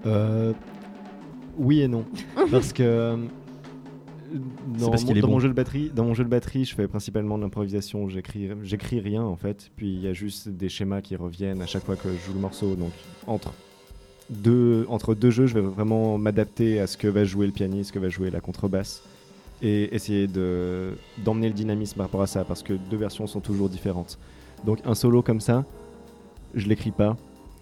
Euh, 0.05 0.53
oui 1.57 1.81
et 1.81 1.87
non. 1.87 2.05
parce 2.51 2.73
que 2.73 2.83
euh, 2.83 3.17
dans, 4.67 4.91
parce 4.91 5.03
mon, 5.05 5.13
dans 5.13 5.21
bon. 5.21 5.27
mon 5.27 5.39
jeu 5.39 5.49
de 5.49 5.53
batterie, 5.53 5.89
dans 5.93 6.05
mon 6.05 6.13
jeu 6.13 6.23
de 6.23 6.29
batterie, 6.29 6.65
je 6.65 6.75
fais 6.75 6.87
principalement 6.87 7.37
de 7.37 7.43
l'improvisation. 7.43 8.07
J'écris, 8.07 8.49
j'écris 8.61 8.99
rien 8.99 9.23
en 9.23 9.35
fait. 9.35 9.71
Puis 9.75 9.93
il 9.93 10.01
y 10.01 10.07
a 10.07 10.13
juste 10.13 10.49
des 10.49 10.69
schémas 10.69 11.01
qui 11.01 11.15
reviennent 11.15 11.61
à 11.61 11.65
chaque 11.65 11.85
fois 11.85 11.95
que 11.95 12.09
je 12.09 12.27
joue 12.27 12.33
le 12.33 12.39
morceau. 12.39 12.75
Donc 12.75 12.91
entre 13.25 13.51
deux, 14.29 14.85
entre 14.89 15.15
deux 15.15 15.31
jeux, 15.31 15.47
je 15.47 15.55
vais 15.55 15.61
vraiment 15.61 16.17
m'adapter 16.17 16.79
à 16.79 16.87
ce 16.87 16.97
que 16.97 17.07
va 17.07 17.23
jouer 17.23 17.47
le 17.47 17.51
pianiste, 17.51 17.89
ce 17.89 17.93
que 17.93 17.99
va 17.99 18.09
jouer 18.09 18.29
la 18.29 18.41
contrebasse, 18.41 19.01
et 19.61 19.93
essayer 19.95 20.27
de 20.27 20.93
d'emmener 21.17 21.47
le 21.47 21.53
dynamisme 21.53 21.97
par 21.97 22.05
rapport 22.07 22.21
à 22.21 22.27
ça, 22.27 22.43
parce 22.45 22.63
que 22.63 22.73
deux 22.73 22.97
versions 22.97 23.27
sont 23.27 23.39
toujours 23.41 23.69
différentes. 23.69 24.17
Donc 24.65 24.79
un 24.85 24.95
solo 24.95 25.21
comme 25.21 25.41
ça, 25.41 25.63
je 26.55 26.67
l'écris 26.67 26.91
pas. 26.91 27.15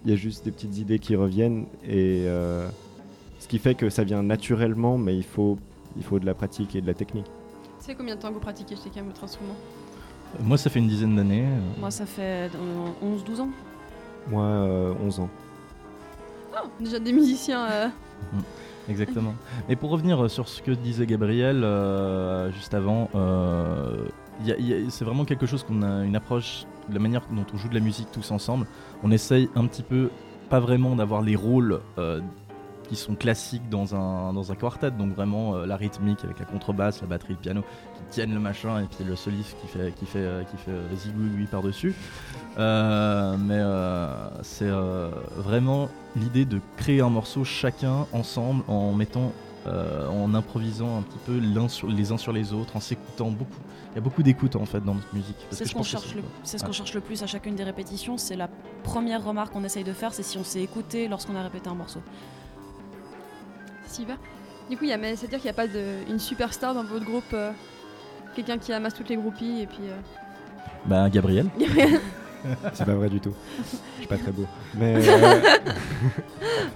Il 0.06 0.12
y 0.12 0.14
a 0.14 0.18
juste 0.18 0.46
des 0.46 0.52
petites 0.52 0.78
idées 0.78 1.00
qui 1.00 1.16
reviennent 1.16 1.66
et 1.84 2.24
euh, 2.28 2.68
ce 3.40 3.48
qui 3.48 3.58
fait 3.60 3.76
que 3.76 3.90
ça 3.90 4.04
vient 4.04 4.22
naturellement, 4.24 4.98
mais 4.98 5.16
il 5.18 5.24
faut, 5.24 5.58
il 5.98 6.04
faut 6.04 6.20
de 6.20 6.26
la 6.26 6.34
pratique 6.36 6.76
et 6.76 6.82
de 6.82 6.88
la 6.88 6.94
technique. 6.94 7.26
Tu 7.80 7.86
sais 7.88 7.96
combien 7.96 8.16
de 8.16 8.22
temps 8.22 8.30
que 8.30 8.34
vous 8.36 8.40
pratiquez 8.40 8.76
chacun 8.76 9.04
votre 9.04 9.24
instrument? 9.24 9.56
Euh, 10.40 10.44
Moi, 10.44 10.58
ça 10.58 10.70
fait 10.70 10.80
une 10.80 10.88
dizaine 10.88 11.16
d'années. 11.16 11.46
euh, 11.46 11.80
Moi, 11.80 11.90
ça 11.92 12.06
fait 12.06 12.50
euh, 12.56 12.90
11-12 13.04 13.42
ans. 13.42 13.50
Moi, 14.30 14.44
euh, 14.44 14.94
11 15.04 15.20
ans. 15.22 15.30
Oh, 16.54 16.68
déjà 16.80 17.00
des 17.00 17.14
musiciens. 17.14 17.66
euh, 17.70 17.88
Exactement. 18.90 19.36
Mais 19.68 19.76
pour 19.76 19.90
revenir 19.90 20.24
euh, 20.24 20.30
sur 20.30 20.48
ce 20.48 20.62
que 20.62 20.72
disait 20.72 21.06
Gabriel 21.06 21.64
euh, 21.64 22.52
juste 22.52 22.74
avant, 22.74 23.10
euh, 23.16 24.06
c'est 24.90 25.06
vraiment 25.06 25.26
quelque 25.26 25.46
chose 25.46 25.64
qu'on 25.64 25.82
a 25.82 26.04
une 26.04 26.16
approche 26.16 26.66
la 26.92 27.00
manière 27.00 27.22
dont 27.32 27.46
on 27.54 27.58
joue 27.58 27.68
de 27.68 27.74
la 27.74 27.82
musique 27.82 28.08
tous 28.12 28.32
ensemble. 28.32 28.66
On 29.04 29.12
essaye 29.12 29.50
un 29.56 29.66
petit 29.66 29.84
peu, 29.84 30.10
pas 30.50 30.60
vraiment 30.60 30.96
d'avoir 30.96 31.22
les 31.22 31.36
rôles 31.36 31.82
qui 32.88 32.96
sont 32.96 33.16
classiques 33.16 33.68
dans 33.70 33.94
un, 33.94 34.32
dans 34.32 34.54
un 34.54 34.56
quartet, 34.56 34.92
donc 34.92 35.14
vraiment 35.14 35.58
la 35.66 35.76
rythmique 35.76 36.24
avec 36.24 36.40
la 36.40 36.46
contrebasse, 36.46 37.02
la 37.02 37.08
batterie, 37.08 37.34
le 37.34 37.40
piano 37.40 37.62
qui 37.96 38.04
tiennent 38.10 38.34
le 38.34 38.40
machin 38.40 38.82
et 38.82 38.86
puis 38.86 39.04
le 39.04 39.18
soliste 39.18 39.58
qui 39.60 39.68
fait, 39.68 39.92
qui 39.96 40.06
fait, 40.06 40.46
qui 40.50 40.56
fait 40.56 40.96
zigouigoui 40.96 41.48
par-dessus. 41.48 41.94
Euh, 42.58 43.38
mais 43.38 43.60
euh, 43.60 44.08
c'est 44.42 44.66
euh, 44.68 45.10
vraiment 45.38 45.90
l'idée 46.16 46.46
de 46.46 46.60
créer 46.76 47.02
un 47.02 47.10
morceau 47.10 47.44
chacun 47.44 48.08
ensemble 48.14 48.64
en 48.68 48.94
mettant 48.94 49.32
euh, 49.68 50.08
en 50.10 50.34
improvisant 50.34 50.98
un 51.00 51.02
petit 51.02 51.20
peu 51.26 51.68
sur, 51.68 51.88
les 51.88 52.12
uns 52.12 52.18
sur 52.18 52.32
les 52.32 52.54
autres, 52.54 52.76
en 52.76 52.80
s'écoutant 52.80 53.30
beaucoup. 53.30 53.60
Il 53.92 53.96
y 53.96 53.98
a 53.98 54.02
beaucoup 54.02 54.24
d'écoute 54.24 54.56
en 54.56 54.66
fait 54.66 54.80
dans 54.80 54.96
notre 54.96 55.14
musique. 55.14 55.36
C'est 55.52 55.66
ce 55.66 55.74
qu'on 55.74 55.84
cherche, 55.84 56.16
le, 56.16 56.24
c'est 56.44 56.58
ce 56.58 56.64
qu'on 56.64 56.72
cherche 56.72 56.94
le 56.94 57.02
plus 57.02 57.22
à 57.22 57.28
chacune 57.28 57.56
des 57.56 57.64
répétitions. 57.64 58.18
C'est 58.18 58.36
la 58.36 58.50
première 58.84 59.24
remarque 59.24 59.52
qu'on 59.54 59.64
essaye 59.64 59.84
de 59.84 59.94
faire, 59.94 60.14
c'est 60.14 60.24
si 60.24 60.38
on 60.38 60.44
s'est 60.44 60.62
écouté 60.62 61.08
lorsqu'on 61.08 61.36
a 61.36 61.44
répété 61.44 61.70
un 61.70 61.76
morceau. 61.76 62.00
C'est 63.86 64.02
super. 64.02 64.18
Du 64.70 64.78
coup, 64.78 64.86
c'est-à-dire 64.86 65.40
qu'il 65.40 65.44
n'y 65.44 65.50
a 65.50 65.54
pas 65.54 65.68
de, 65.68 66.10
une 66.10 66.20
superstar 66.20 66.74
dans 66.74 66.84
votre 66.84 67.06
groupe, 67.06 67.24
euh, 67.34 67.52
quelqu'un 68.36 68.58
qui 68.58 68.74
amasse 68.74 68.94
toutes 68.94 69.10
les 69.10 69.16
groupies 69.18 69.62
et 69.62 69.68
puis. 69.68 69.80
euh, 69.84 69.98
Bah, 70.86 71.10
Gabriel. 71.10 71.48
C'est 72.74 72.86
pas 72.86 72.94
vrai 72.94 73.10
du 73.10 73.20
tout. 73.20 73.34
Je 73.96 74.00
suis 74.00 74.08
pas 74.08 74.18
très 74.18 74.32
beau. 74.32 74.46
Mais 74.78 74.96
euh, 75.10 75.18
voilà. 75.18 75.36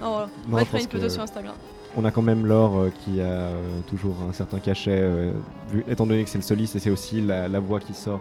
Non, 0.00 0.26
on 0.48 0.56
va 0.56 0.64
créer 0.64 0.82
une 0.82 0.88
photo 0.90 1.08
sur 1.08 1.22
Instagram. 1.22 1.54
on 1.96 2.04
a 2.04 2.10
quand 2.10 2.22
même 2.22 2.46
Laure 2.46 2.76
euh, 2.78 2.92
qui 3.04 3.20
a 3.20 3.24
euh, 3.24 3.80
toujours 3.86 4.16
un 4.28 4.32
certain 4.32 4.58
cachet, 4.58 4.98
euh, 5.00 5.32
vu- 5.70 5.84
étant 5.88 6.06
donné 6.06 6.24
que 6.24 6.30
c'est 6.30 6.38
le 6.38 6.42
soliste 6.44 6.74
et 6.76 6.78
c'est 6.80 6.90
aussi 6.90 7.20
la, 7.20 7.48
la 7.48 7.60
voix 7.60 7.78
qui 7.80 7.94
sort. 7.94 8.20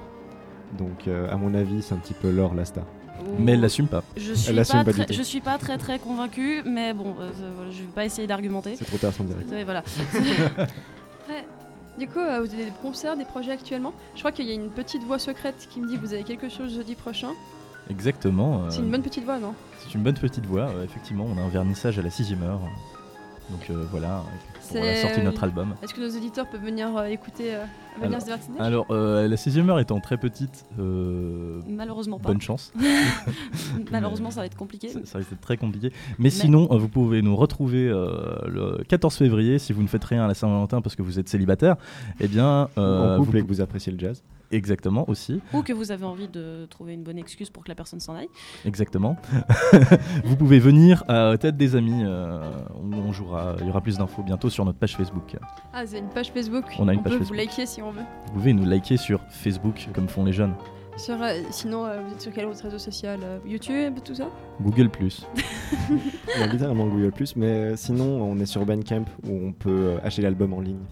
Donc, 0.77 1.07
euh, 1.07 1.29
à 1.31 1.35
mon 1.37 1.53
avis, 1.53 1.81
c'est 1.81 1.93
un 1.93 1.97
petit 1.97 2.13
peu 2.13 2.29
Laure 2.29 2.53
la 2.53 2.65
star. 2.65 2.85
Mais 3.37 3.51
elle 3.53 3.61
l'assume 3.61 3.87
pas. 3.87 4.03
Je 4.17 4.33
suis, 4.33 4.53
l'assume 4.53 4.79
pas 4.79 4.85
pas 4.85 4.91
du 4.93 4.97
très, 4.99 5.05
tout. 5.07 5.13
je 5.13 5.21
suis 5.21 5.41
pas 5.41 5.57
très 5.57 5.77
très 5.77 5.99
convaincue, 5.99 6.63
mais 6.65 6.93
bon, 6.93 7.13
voilà, 7.15 7.31
je 7.71 7.77
vais 7.81 7.87
pas 7.93 8.05
essayer 8.05 8.27
d'argumenter. 8.27 8.75
C'est 8.77 8.85
trop 8.85 8.97
tard 8.97 9.13
sans 9.13 9.23
direct. 9.25 9.49
Ouais, 9.51 9.63
voilà. 9.63 9.83
Du 11.97 12.07
coup, 12.07 12.19
euh, 12.19 12.39
vous 12.39 12.53
avez 12.53 12.65
des 12.65 12.71
concerts, 12.81 13.17
des 13.17 13.25
projets 13.25 13.51
actuellement? 13.51 13.93
Je 14.15 14.19
crois 14.19 14.31
qu'il 14.31 14.45
y 14.45 14.51
a 14.51 14.53
une 14.53 14.69
petite 14.69 15.03
voix 15.03 15.19
secrète 15.19 15.67
qui 15.69 15.79
me 15.81 15.87
dit 15.87 15.95
que 15.97 16.01
vous 16.01 16.13
avez 16.13 16.23
quelque 16.23 16.49
chose 16.49 16.73
jeudi 16.73 16.95
prochain. 16.95 17.31
Exactement. 17.89 18.63
euh, 18.63 18.69
C'est 18.69 18.79
une 18.79 18.91
bonne 18.91 19.01
petite 19.01 19.25
voix, 19.25 19.39
non? 19.39 19.53
c'est 19.79 19.93
une 19.93 20.03
bonne 20.03 20.15
petite 20.15 20.45
voix. 20.45 20.69
euh, 20.69 20.83
effectivement, 20.85 21.25
on 21.29 21.37
a 21.37 21.41
un 21.41 21.49
vernissage 21.49 21.99
à 21.99 22.01
la 22.01 22.09
sixième 22.09 22.43
heure. 22.43 22.61
Donc 23.51 23.69
euh, 23.69 23.83
voilà, 23.91 24.23
pour 24.69 24.77
la 24.77 24.83
C'est- 24.95 25.01
sortie 25.01 25.19
de 25.19 25.25
notre 25.25 25.43
album. 25.43 25.75
Est-ce 25.83 25.93
que 25.93 25.99
nos 26.01 26.09
auditeurs 26.17 26.47
peuvent 26.49 26.63
venir 26.63 26.95
euh, 26.95 27.05
écouter 27.05 27.53
euh, 27.55 27.63
venir 27.97 28.07
Alors- 28.09 28.19
se 28.21 28.25
divertir 28.25 28.53
Alors, 28.59 28.85
euh, 28.91 29.27
la 29.27 29.35
sixième 29.37 29.69
heure 29.69 29.79
étant 29.79 29.99
très 29.99 30.17
petite, 30.17 30.65
euh, 30.79 31.59
Malheureusement 31.67 32.17
pas. 32.17 32.29
bonne 32.29 32.41
chance. 32.41 32.71
Malheureusement, 33.91 34.31
ça 34.31 34.39
va 34.41 34.45
être 34.45 34.55
compliqué. 34.57 34.89
Ça, 34.89 34.99
ça 35.03 35.17
risque 35.17 35.31
d'être 35.31 35.41
très 35.41 35.57
compliqué. 35.57 35.91
Mais, 36.19 36.29
sinon, 36.29 36.67
euh, 36.71 36.77
vous 36.77 36.87
pouvez 36.87 37.21
nous 37.21 37.35
retrouver 37.35 37.87
euh, 37.89 38.37
le 38.47 38.83
14 38.87 39.15
février 39.15 39.59
si 39.59 39.73
vous 39.73 39.81
ne 39.81 39.87
faites 39.87 40.03
rien 40.05 40.23
à 40.23 40.27
la 40.27 40.33
Saint-Valentin 40.33 40.81
parce 40.81 40.95
que 40.95 41.01
vous 41.01 41.19
êtes 41.19 41.29
célibataire. 41.29 41.75
Eh 42.19 42.27
bien, 42.27 42.69
euh, 42.77 43.15
en 43.15 43.19
couple 43.19 43.31
vous- 43.31 43.37
et 43.37 43.41
que 43.43 43.47
vous 43.47 43.61
appréciez 43.61 43.91
le 43.91 43.99
jazz. 43.99 44.23
Exactement 44.51 45.09
aussi, 45.09 45.41
Ou 45.53 45.61
que 45.61 45.73
vous 45.73 45.91
avez 45.91 46.05
envie 46.05 46.27
de 46.27 46.65
trouver 46.69 46.93
une 46.93 47.03
bonne 47.03 47.17
excuse 47.17 47.49
pour 47.49 47.63
que 47.63 47.69
la 47.69 47.75
personne 47.75 47.99
s'en 47.99 48.15
aille. 48.15 48.29
exactement. 48.65 49.17
vous 50.23 50.35
pouvez 50.35 50.59
venir 50.59 51.03
à 51.07 51.37
Tête 51.37 51.57
des 51.57 51.75
Amis 51.75 52.03
euh, 52.03 52.41
où 52.81 52.93
on 52.93 53.11
jouera. 53.11 53.55
Il 53.59 53.67
y 53.67 53.69
aura 53.69 53.81
plus 53.81 53.97
d'infos 53.97 54.23
bientôt 54.23 54.49
sur 54.49 54.65
notre 54.65 54.79
page 54.79 54.95
Facebook. 54.95 55.35
Ah, 55.73 55.85
c'est 55.85 55.99
une 55.99 56.09
page 56.09 56.31
Facebook. 56.31 56.65
On 56.79 56.87
a 56.87 56.93
une 56.93 57.01
page 57.01 57.13
peut 57.13 57.19
Facebook. 57.19 57.37
vous 57.37 57.45
liker 57.45 57.65
si 57.65 57.81
on 57.81 57.91
veut. 57.91 58.01
Vous 58.27 58.33
pouvez 58.33 58.53
nous 58.53 58.65
liker 58.65 58.97
sur 58.97 59.21
Facebook 59.29 59.87
comme 59.93 60.07
font 60.07 60.23
les 60.23 60.33
jeunes. 60.33 60.53
Sur, 60.97 61.21
euh, 61.21 61.41
sinon, 61.51 61.85
euh, 61.85 62.01
vous 62.01 62.13
êtes 62.13 62.21
sur 62.21 62.33
quel 62.33 62.45
autre 62.45 62.61
réseau 62.63 62.77
social 62.77 63.19
euh, 63.23 63.39
YouTube, 63.45 63.99
tout 64.03 64.13
ça? 64.13 64.29
Google 64.61 64.89
Plus. 64.89 65.25
Littéralement 66.51 66.87
Google 66.87 67.11
Plus, 67.11 67.35
mais 67.35 67.75
sinon, 67.77 68.21
on 68.21 68.37
est 68.39 68.45
sur 68.45 68.65
Bandcamp 68.65 69.05
où 69.23 69.47
on 69.47 69.53
peut 69.53 69.95
acheter 70.03 70.21
l'album 70.21 70.53
en 70.53 70.59
ligne. 70.59 70.83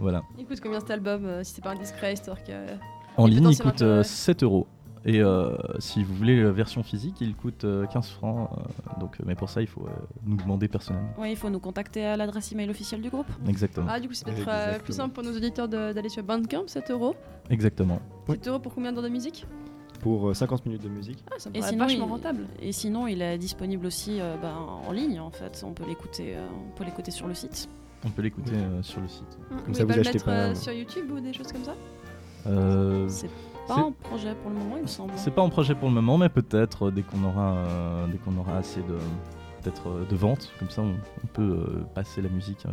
Voilà. 0.00 0.22
Il 0.38 0.46
coûte 0.46 0.60
combien 0.60 0.80
cet 0.80 0.90
album 0.90 1.24
euh, 1.26 1.44
si 1.44 1.54
c'est 1.54 1.62
pas 1.62 1.70
indiscret, 1.70 2.12
histoire 2.14 2.42
que. 2.42 2.52
En 3.16 3.26
Et 3.26 3.30
ligne, 3.30 3.50
il 3.50 3.58
coûte 3.58 3.82
euh, 3.82 4.00
intérêt. 4.00 4.04
7 4.04 4.42
euros. 4.42 4.66
Et 5.06 5.20
euh, 5.20 5.56
si 5.78 6.04
vous 6.04 6.14
voulez 6.14 6.42
la 6.42 6.50
version 6.52 6.82
physique, 6.82 7.16
il 7.22 7.34
coûte 7.34 7.64
euh, 7.64 7.86
15 7.86 8.08
francs. 8.10 8.50
euh, 8.52 9.00
donc, 9.00 9.16
mais 9.24 9.34
pour 9.34 9.48
ça, 9.48 9.62
il 9.62 9.66
faut 9.66 9.86
euh, 9.86 9.90
nous 10.26 10.36
demander 10.36 10.68
personnellement. 10.68 11.08
Oui, 11.18 11.30
il 11.30 11.36
faut 11.36 11.48
nous 11.48 11.58
contacter 11.60 12.04
à 12.04 12.16
l'adresse 12.18 12.52
email 12.52 12.68
officielle 12.68 13.00
du 13.00 13.08
groupe. 13.08 13.26
Exactement. 13.48 13.86
Ah, 13.88 13.98
du 13.98 14.08
coup, 14.08 14.14
c'est 14.14 14.26
peut-être 14.26 14.46
euh, 14.48 14.78
plus 14.78 14.92
simple 14.92 15.14
pour 15.14 15.22
nos 15.24 15.34
auditeurs 15.34 15.68
de- 15.68 15.92
d'aller 15.94 16.10
sur 16.10 16.22
Bandcamp, 16.22 16.64
7 16.66 16.90
euros. 16.90 17.14
Exactement. 17.48 17.98
Oui. 18.28 18.36
7 18.36 18.48
euros 18.48 18.58
pour 18.58 18.74
combien 18.74 18.92
d'heures 18.92 19.02
de 19.02 19.08
musique? 19.08 19.46
Pour 20.00 20.28
euh, 20.30 20.34
50 20.34 20.66
minutes 20.66 20.82
de 20.82 20.88
musique. 20.90 21.24
Ah, 21.30 21.34
ça 21.38 21.48
me 21.50 21.56
Et 21.56 21.62
sinon, 21.62 21.84
vachement 21.86 22.06
il- 22.06 22.10
rentable. 22.10 22.46
Et 22.60 22.72
sinon, 22.72 23.06
il 23.06 23.22
est 23.22 23.38
disponible 23.38 23.86
aussi 23.86 24.18
euh, 24.20 24.36
ben, 24.40 24.54
en 24.54 24.92
ligne 24.92 25.18
en 25.20 25.30
fait. 25.30 25.62
On 25.66 25.72
peut 25.72 25.84
l'écouter, 25.88 26.36
euh, 26.36 26.46
on 26.68 26.76
peut 26.76 26.84
l'écouter 26.84 27.10
sur 27.10 27.26
le 27.26 27.34
site. 27.34 27.68
On 28.04 28.08
peut 28.10 28.22
l'écouter 28.22 28.54
euh, 28.54 28.82
sur 28.82 29.00
le 29.00 29.08
site. 29.08 29.38
Vous 29.50 29.56
ça, 29.56 29.62
pouvez 29.64 29.82
vous 29.82 29.88
pas 29.88 29.94
le 29.94 30.00
achetez 30.00 30.12
mettre 30.14 30.24
pas, 30.24 30.32
euh, 30.32 30.54
sur 30.54 30.72
YouTube 30.72 31.10
ou 31.12 31.20
des 31.20 31.32
choses 31.32 31.52
comme 31.52 31.64
ça? 31.64 31.74
Euh, 32.46 33.06
C'est 33.08 33.28
pas 33.68 33.74
c'est- 33.74 33.80
un 33.80 33.92
projet 33.92 34.34
pour 34.34 34.50
le 34.50 34.56
moment, 34.56 34.76
il 34.76 34.82
me 34.82 34.86
semble. 34.88 35.12
c'est 35.16 35.30
pas 35.30 35.42
en 35.42 35.50
projet 35.50 35.74
pour 35.74 35.88
le 35.88 35.94
moment, 35.94 36.16
mais 36.16 36.28
peut-être 36.30 36.86
euh, 36.86 36.90
dès 36.90 37.02
qu'on 37.02 37.22
aura, 37.24 37.56
euh, 37.56 38.06
dès 38.06 38.16
qu'on 38.18 38.36
aura 38.38 38.56
assez 38.56 38.80
de, 38.80 38.96
peut-être 39.62 39.88
euh, 39.88 40.04
de 40.06 40.16
ventes, 40.16 40.50
comme 40.58 40.70
ça, 40.70 40.80
on, 40.82 40.94
on 41.22 41.26
peut 41.26 41.42
euh, 41.42 41.82
passer 41.94 42.22
la 42.22 42.30
musique 42.30 42.64
euh, 42.66 42.70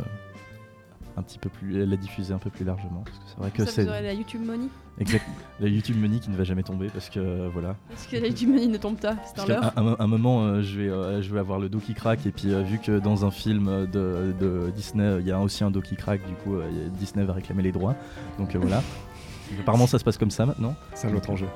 un 1.18 1.22
petit 1.22 1.38
peu 1.38 1.48
plus, 1.48 1.84
la 1.84 1.96
diffuser 1.96 2.32
un 2.32 2.38
peu 2.38 2.50
plus 2.50 2.64
largement, 2.64 3.02
parce 3.04 3.18
que 3.18 3.24
c'est 3.26 3.36
vrai 3.38 3.50
que 3.50 3.64
Ça, 3.64 3.70
c'est 3.70 3.82
vous 3.84 3.88
aurez 3.90 4.02
la 4.02 4.12
YouTube 4.14 4.44
Money 4.44 4.68
exact 5.00 5.24
la 5.60 5.68
YouTube 5.68 5.96
Money 6.00 6.18
qui 6.18 6.30
ne 6.30 6.36
va 6.36 6.44
jamais 6.44 6.62
tomber, 6.62 6.88
parce 6.88 7.08
que 7.10 7.20
euh, 7.20 7.48
voilà. 7.52 7.76
Parce 7.88 8.06
que 8.06 8.16
la 8.16 8.28
YouTube 8.28 8.48
Money 8.50 8.66
ne 8.68 8.78
tombe 8.78 8.98
pas, 8.98 9.16
c'est 9.24 9.40
un 9.40 9.46
leurre. 9.46 9.72
un, 9.76 10.06
moment, 10.06 10.42
euh, 10.44 10.62
je, 10.62 10.80
vais, 10.80 10.88
euh, 10.88 11.20
je 11.22 11.32
vais 11.32 11.40
avoir 11.40 11.58
le 11.58 11.68
dos 11.68 11.78
qui 11.78 11.94
craque, 11.94 12.24
et 12.26 12.30
puis 12.32 12.52
euh, 12.52 12.62
vu 12.62 12.78
que 12.78 12.98
dans 12.98 13.24
un 13.24 13.30
film 13.30 13.86
de, 13.86 14.34
de 14.40 14.70
Disney, 14.74 15.04
euh, 15.04 15.20
il 15.20 15.26
y 15.26 15.32
a 15.32 15.40
aussi 15.40 15.62
un 15.64 15.70
dos 15.70 15.80
qui 15.80 15.96
craque, 15.96 16.26
du 16.26 16.34
coup, 16.34 16.56
euh, 16.56 16.68
Disney 16.98 17.24
va 17.24 17.32
réclamer 17.32 17.62
les 17.62 17.72
droits. 17.72 17.94
Donc 18.38 18.54
euh, 18.54 18.58
voilà. 18.58 18.82
Apparemment, 19.60 19.86
ça 19.86 19.98
se 19.98 20.04
passe 20.04 20.18
comme 20.18 20.30
ça 20.30 20.44
maintenant. 20.44 20.74
C'est 20.94 21.08
un 21.08 21.14
autre 21.14 21.30
enjeu. 21.30 21.46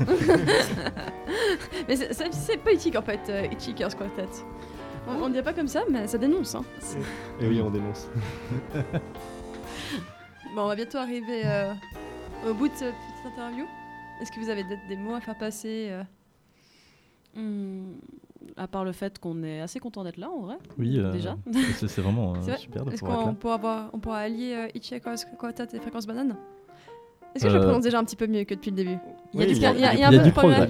Mais 1.88 1.96
c'est- 1.96 2.12
c'est 2.12 2.32
c'est 2.34 2.56
politique 2.56 2.96
en 2.96 3.02
fait, 3.02 3.20
euh, 3.28 3.46
Hitchhiker's 3.52 3.94
Quartet. 3.94 4.26
On, 5.08 5.22
on 5.24 5.28
dirait 5.28 5.42
pas 5.44 5.52
comme 5.52 5.68
ça, 5.68 5.82
mais 5.90 6.06
ça 6.06 6.18
dénonce. 6.18 6.54
Hein. 6.54 6.64
Et 7.40 7.46
oui, 7.48 7.60
on 7.60 7.70
dénonce. 7.70 8.08
Bon, 10.54 10.62
on 10.62 10.68
va 10.68 10.74
bientôt 10.76 10.96
arriver 10.98 11.42
euh, 11.44 11.74
au 12.48 12.54
bout 12.54 12.68
de 12.68 12.74
cette 12.74 12.94
petite 12.94 13.26
interview. 13.34 13.64
Est-ce 14.22 14.32
que 14.32 14.40
vous 14.40 14.48
avez 14.48 14.64
des, 14.64 14.78
des 14.88 14.96
mots 14.96 15.14
à 15.14 15.20
faire 15.20 15.36
passer 15.36 15.88
euh? 15.90 16.02
Hmm, 17.34 17.96
à 18.56 18.66
part 18.66 18.82
le 18.84 18.92
fait 18.92 19.18
qu'on 19.18 19.42
est 19.42 19.60
assez 19.60 19.80
content 19.80 20.02
d'être 20.02 20.16
là 20.16 20.30
en 20.30 20.40
vrai. 20.40 20.56
Oui, 20.78 20.98
euh, 20.98 21.12
Déjà. 21.12 21.36
c'est- 21.74 22.00
vraiment 22.00 22.32
euh, 22.36 22.38
vrai? 22.40 22.56
super 22.56 22.86
de 22.86 22.92
Est-ce 22.92 23.02
qu'on 23.02 23.34
pourra, 23.34 23.54
avoir- 23.56 23.90
on 23.92 23.98
pourra 23.98 24.18
allier 24.20 24.54
euh, 24.54 24.68
et 25.74 25.78
Fréquence 25.80 26.06
Banane? 26.06 26.36
Est-ce 27.34 27.44
que 27.44 27.50
je 27.50 27.56
le 27.58 27.62
prononce 27.64 27.82
déjà 27.84 27.98
un 27.98 28.04
petit 28.04 28.16
peu 28.16 28.26
mieux 28.26 28.44
que 28.44 28.54
depuis 28.54 28.70
le 28.70 28.76
début? 28.76 28.96
Il 29.34 29.40
y 29.40 29.42
a 29.42 29.46
Oui, 30.10 30.18
du 30.20 30.30
progrès. 30.32 30.66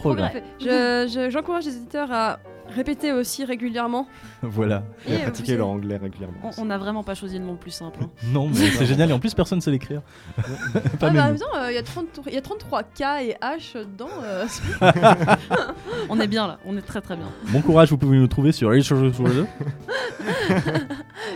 progrès. 0.00 0.42
Je- 0.58 1.08
je- 1.08 1.30
J'encourage 1.30 1.66
les 1.66 1.76
éditeurs 1.76 2.10
à 2.10 2.40
répéter 2.74 3.12
aussi 3.12 3.44
régulièrement. 3.44 4.06
Voilà. 4.42 4.82
Et 5.06 5.12
euh, 5.14 5.30
vous 5.34 5.56
leur 5.56 5.68
anglais 5.68 5.96
régulièrement. 5.98 6.50
On- 6.58 6.64
n'a 6.64 6.78
vraiment 6.78 7.02
pas 7.04 7.14
choisi 7.14 7.38
le 7.38 7.44
nom 7.44 7.52
le 7.52 7.58
plus 7.58 7.70
simple. 7.72 7.98
hein. 8.02 8.08
Non, 8.32 8.48
mais 8.48 8.54
c'est 8.70 8.86
génial 8.92 9.10
et 9.10 9.12
en 9.12 9.18
plus 9.18 9.34
personne 9.34 9.58
ne 9.58 9.62
sait 9.62 9.70
l'écrire. 9.70 10.00
pas 10.98 11.08
Ah, 11.08 11.10
même 11.10 11.38
temps, 11.38 11.44
euh, 11.56 11.70
il 11.70 11.74
y, 11.74 11.78
a 11.78 11.82
30 11.82 12.20
il 12.26 12.32
y 12.34 12.38
a 12.38 12.40
33 12.40 12.82
K 12.84 13.00
et 13.22 13.36
H 13.42 13.74
dedans. 13.78 14.08
euh, 14.22 14.46
On 16.08 16.18
est 16.20 16.26
bien 16.26 16.46
là, 16.46 16.58
on 16.64 16.76
est 16.76 16.82
très 16.82 17.00
très 17.00 17.16
bien. 17.16 17.26
Bon 17.48 17.60
courage, 17.60 17.90
vous 17.90 17.98
pouvez 17.98 18.16
nous 18.16 18.26
trouver 18.28 18.52
sur 18.52 18.70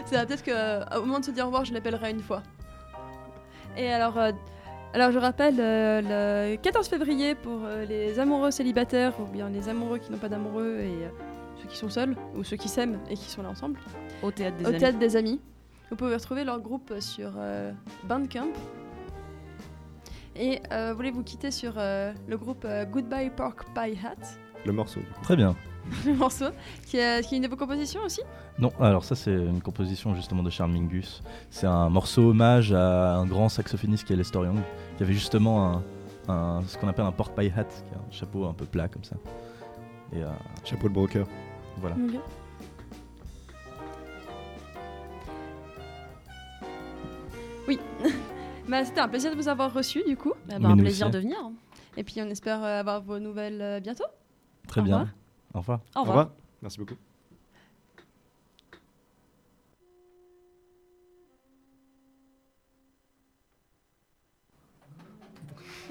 c'est 0.07 0.27
peut-être 0.27 0.45
qu'au 0.45 1.01
moment 1.05 1.21
de 1.21 1.25
se 1.25 1.31
dire 1.31 1.45
au 1.45 1.47
revoir, 1.47 1.65
je 1.65 1.73
l'appellerai 1.75 2.11
une 2.11 2.23
fois. 2.23 2.43
Et 3.77 3.91
alors, 3.91 4.17
euh, 4.19 4.33
alors 4.95 5.11
je 5.11 5.19
rappelle 5.19 5.57
euh, 5.59 6.53
le 6.53 6.57
14 6.57 6.89
février 6.89 7.35
pour 7.35 7.61
euh, 7.65 7.85
les 7.85 8.19
amoureux 8.21 8.51
célibataires 8.51 9.13
ou 9.21 9.25
bien 9.25 9.49
les 9.51 9.69
amoureux 9.69 9.99
qui 9.99 10.11
n'ont 10.13 10.19
pas 10.19 10.29
d'amoureux 10.29 10.79
et 10.79 11.05
euh, 11.05 11.09
ceux 11.61 11.69
qui 11.69 11.77
sont 11.77 11.91
seuls 11.91 12.17
ou 12.37 12.45
ceux 12.45 12.57
qui 12.57 12.69
s'aiment 12.69 13.01
et 13.11 13.15
qui 13.15 13.29
sont 13.29 13.43
là 13.43 13.49
ensemble. 13.51 13.79
Au 14.23 14.31
théâtre 14.31 14.57
des 14.57 14.65
Au 14.65 14.69
amis. 14.69 14.79
théâtre 14.79 14.99
des 14.99 15.17
amis. 15.17 15.41
Vous 15.91 15.97
pouvez 15.97 16.15
retrouver 16.15 16.45
leur 16.45 16.61
groupe 16.61 16.95
sur 17.01 17.33
euh, 17.37 17.73
Bandcamp. 18.05 18.53
Et 20.37 20.61
euh, 20.73 20.95
voulez-vous 20.95 21.23
quitter 21.23 21.51
sur 21.51 21.75
euh, 21.77 22.13
le 22.27 22.37
groupe 22.37 22.65
euh, 22.65 22.85
Goodbye 22.85 23.31
Pork 23.31 23.65
Pie 23.75 23.99
Hat, 24.05 24.17
Le 24.65 24.73
morceau. 24.73 25.01
Très 25.23 25.37
bien. 25.37 25.55
le 26.07 26.15
morceau, 26.15 26.47
qui 26.87 26.97
est, 26.97 27.27
qui 27.27 27.35
est 27.35 27.39
une 27.39 27.45
de 27.45 27.49
vos 27.49 27.57
compositions 27.57 28.01
aussi? 28.05 28.21
Non, 28.59 28.73
alors 28.81 29.05
ça 29.05 29.15
c'est 29.15 29.33
une 29.33 29.61
composition 29.61 30.15
justement 30.15 30.43
de 30.43 30.51
Charles 30.51 30.71
Mingus. 30.73 31.23
C'est 31.51 31.67
un 31.67 31.89
morceau 31.91 32.31
hommage 32.31 32.73
à 32.73 33.17
un 33.17 33.27
grand 33.27 33.49
saxophoniste 33.49 34.05
qui 34.07 34.13
est 34.13 34.17
Lester 34.17 34.39
Young, 34.41 34.59
qui 34.97 35.03
avait 35.03 35.13
justement 35.13 35.83
un, 36.29 36.33
un- 36.33 36.63
ce 36.67 36.79
qu'on 36.79 36.89
appelle 36.89 37.05
un 37.05 37.13
pork 37.13 37.35
pie 37.39 37.51
hat, 37.57 37.65
qui 37.65 37.93
est 37.93 37.97
un 37.97 38.11
chapeau 38.13 38.47
un 38.47 38.55
peu 38.55 38.65
plat 38.65 38.89
comme 38.89 39.05
ça. 39.05 39.17
Et 40.13 40.23
euh, 40.23 40.29
Chapeau 40.65 40.89
de 40.89 40.95
broker. 40.95 41.27
voilà. 41.79 41.97
Oui. 47.67 47.79
bah, 48.69 48.85
C'était 48.85 49.01
un 49.01 49.09
plaisir 49.09 49.31
de 49.31 49.37
vous 49.37 49.49
avoir 49.49 49.73
reçu 49.73 50.03
du 50.07 50.17
coup. 50.17 50.33
Ben, 50.47 50.59
Mais 50.59 50.67
un 50.67 50.77
plaisir 50.77 51.07
aussi. 51.07 51.15
de 51.17 51.19
venir. 51.21 51.39
Et 51.97 52.05
puis 52.05 52.17
on 52.21 52.27
espère 52.29 52.63
euh, 52.63 52.81
avoir 52.81 53.01
vos 53.03 53.19
nouvelles 53.19 53.61
euh, 53.63 53.81
bientôt. 53.81 54.05
Très 54.69 54.81
Au 54.81 54.85
bien. 54.85 54.99
revoir. 54.99 55.15
Au 55.55 55.59
revoir. 55.61 55.81
Au 55.95 56.01
revoir. 56.03 56.31
Merci 56.63 56.79
beaucoup. 56.79 56.97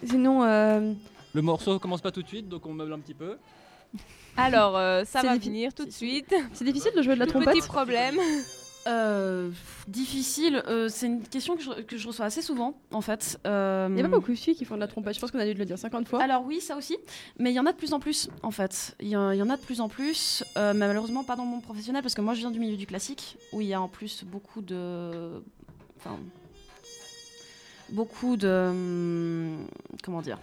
Sinon, 0.06 0.44
euh, 0.44 0.94
Le 1.34 1.42
morceau 1.42 1.80
commence 1.80 2.02
pas 2.02 2.12
tout 2.12 2.22
de 2.22 2.28
suite, 2.28 2.50
donc 2.50 2.66
on 2.66 2.74
meuble 2.74 2.94
un 2.94 3.00
petit 3.00 3.14
peu. 3.14 3.38
Alors, 4.38 4.76
euh, 4.78 5.04
ça 5.06 5.22
va 5.22 5.38
venir 5.38 5.74
tout 5.74 5.86
de 5.86 5.92
suite. 5.92 6.34
c'est 6.54 6.66
difficile 6.66 6.92
de 6.96 7.02
jouer 7.02 7.14
de 7.16 7.20
la 7.20 7.26
Petit 7.26 7.34
trompette. 7.36 7.68
problème. 7.68 8.16
Euh, 8.86 9.50
difficile, 9.88 10.62
euh, 10.68 10.90
c'est 10.90 11.08
une 11.08 11.22
question 11.22 11.56
que 11.56 11.62
je, 11.62 11.72
que 11.82 11.98
je 11.98 12.08
reçois 12.08 12.26
assez 12.26 12.42
souvent 12.42 12.78
en 12.92 13.02
fait. 13.02 13.40
Euh, 13.48 13.88
Il 13.92 13.98
y 13.98 14.00
a 14.02 14.04
pas 14.04 14.10
beaucoup 14.10 14.32
de 14.32 14.38
filles 14.38 14.56
qui 14.56 14.66
font 14.66 14.76
de 14.76 14.80
la 14.82 14.88
trompette. 14.88 15.16
Je 15.16 15.20
pense 15.20 15.32
qu'on 15.32 15.40
a 15.40 15.46
dû 15.46 15.54
le 15.54 15.66
dire 15.66 15.78
50 15.78 16.08
fois. 16.08 16.22
Alors 16.22 16.44
oui, 16.46 16.60
ça 16.60 16.76
aussi, 16.76 16.98
mais 17.40 17.52
il 17.52 17.56
y 17.56 17.60
en 17.60 17.66
a 17.66 17.72
de 17.72 17.78
plus 17.78 17.94
en 17.94 18.00
plus 18.00 18.30
en 18.42 18.52
fait. 18.52 18.96
Il 19.00 19.08
y, 19.08 19.16
en 19.16 19.32
il 19.32 19.38
y 19.38 19.42
en 19.42 19.50
a 19.50 19.56
de 19.58 19.62
plus 19.62 19.80
en 19.80 19.88
plus, 19.88 20.44
euh, 20.58 20.74
mais 20.74 20.88
malheureusement 20.88 21.24
pas 21.24 21.36
dans 21.36 21.46
le 21.46 21.50
monde 21.50 21.64
professionnel 21.64 22.02
parce 22.02 22.14
que 22.14 22.22
moi 22.22 22.34
je 22.34 22.40
viens 22.40 22.52
du 22.52 22.60
milieu 22.60 22.78
du 22.78 22.86
classique 22.86 23.38
où 23.54 23.62
il 23.62 23.68
y 23.68 23.74
a 23.74 23.82
en 23.82 23.88
plus 23.88 24.24
beaucoup 24.26 24.62
de, 24.62 25.42
enfin, 25.98 26.18
beaucoup 27.90 28.36
de, 28.36 28.70
hum, 28.70 29.68
comment 30.04 30.22
dire, 30.22 30.40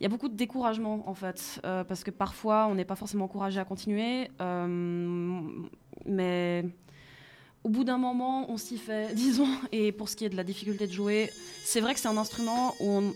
il 0.00 0.04
y 0.04 0.06
a 0.06 0.08
beaucoup 0.08 0.28
de 0.28 0.36
découragement 0.36 1.02
en 1.06 1.14
fait 1.14 1.60
euh, 1.64 1.84
parce 1.84 2.04
que 2.04 2.10
parfois 2.10 2.66
on 2.68 2.74
n'est 2.74 2.84
pas 2.84 2.96
forcément 2.96 3.26
encouragé 3.26 3.60
à 3.60 3.64
continuer, 3.64 4.30
euh, 4.40 5.40
mais 6.06 6.64
au 7.64 7.68
bout 7.68 7.84
d'un 7.84 7.98
moment, 7.98 8.50
on 8.50 8.56
s'y 8.56 8.78
fait, 8.78 9.14
disons. 9.14 9.48
Et 9.72 9.92
pour 9.92 10.08
ce 10.08 10.16
qui 10.16 10.24
est 10.24 10.28
de 10.30 10.36
la 10.36 10.44
difficulté 10.44 10.86
de 10.86 10.92
jouer, 10.92 11.30
c'est 11.64 11.80
vrai 11.80 11.94
que 11.94 12.00
c'est 12.00 12.08
un 12.08 12.16
instrument 12.16 12.74
où 12.80 12.88
on- 12.90 13.14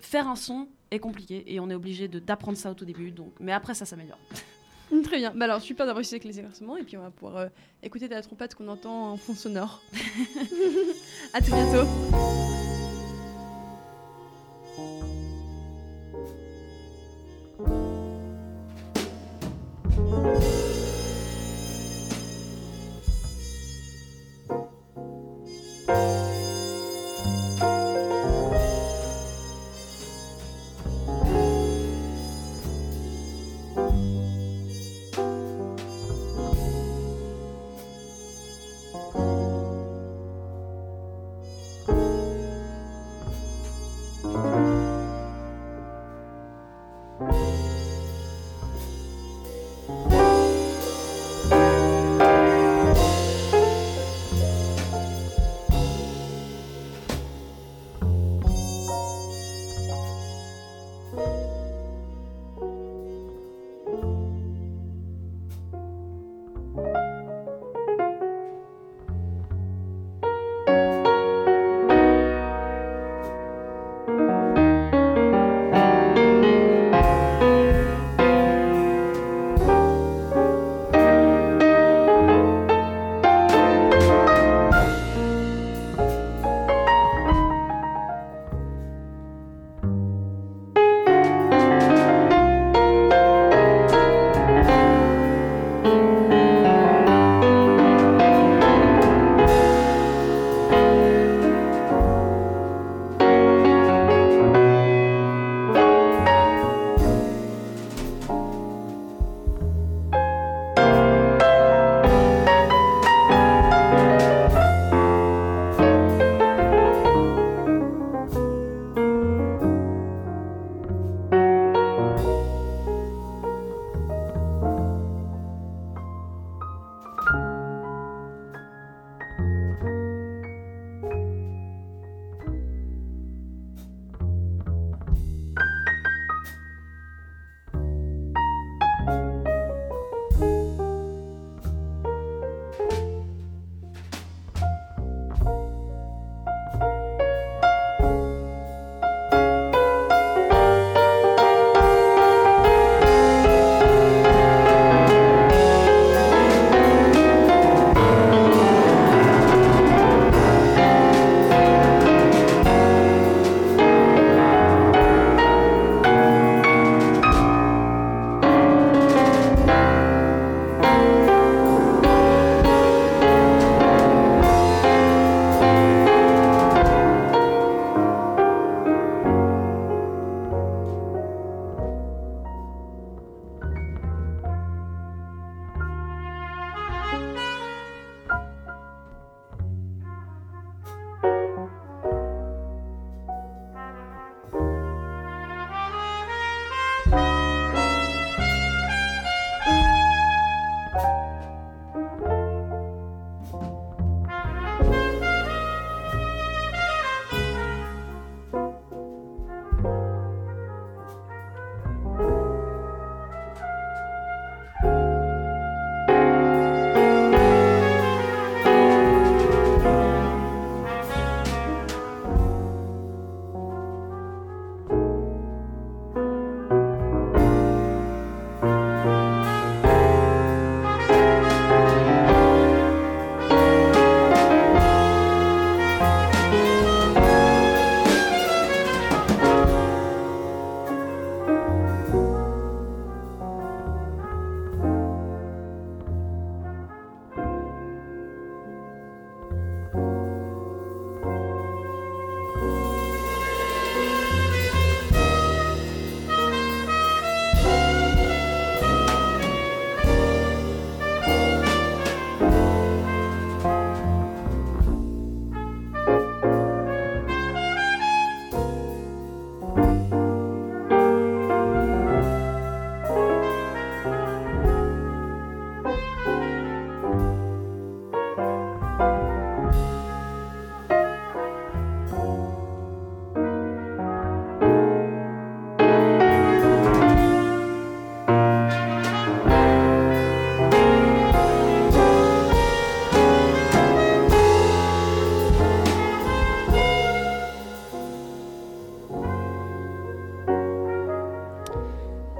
faire 0.00 0.28
un 0.28 0.36
son 0.36 0.66
est 0.90 0.98
compliqué 0.98 1.44
et 1.46 1.60
on 1.60 1.70
est 1.70 1.74
obligé 1.74 2.08
d'apprendre 2.08 2.58
ça 2.58 2.70
au 2.70 2.74
tout 2.74 2.84
début. 2.84 3.10
Donc, 3.12 3.32
mais 3.40 3.52
après, 3.52 3.74
ça 3.74 3.84
s'améliore. 3.86 4.18
Très 5.04 5.16
bien. 5.18 5.32
Bah 5.34 5.46
alors, 5.46 5.60
super 5.62 5.86
d'avoir 5.86 5.96
réussi 5.98 6.14
avec 6.16 6.24
les 6.24 6.38
exercements 6.38 6.76
et 6.76 6.82
puis 6.82 6.98
on 6.98 7.02
va 7.02 7.10
pouvoir 7.10 7.36
euh, 7.38 7.48
écouter 7.82 8.08
de 8.08 8.14
la 8.14 8.20
trompette 8.20 8.54
qu'on 8.54 8.68
entend 8.68 9.12
en 9.12 9.16
fond 9.16 9.34
sonore. 9.34 9.80
à 11.32 11.40
tout 11.40 11.50
bientôt. 11.52 11.86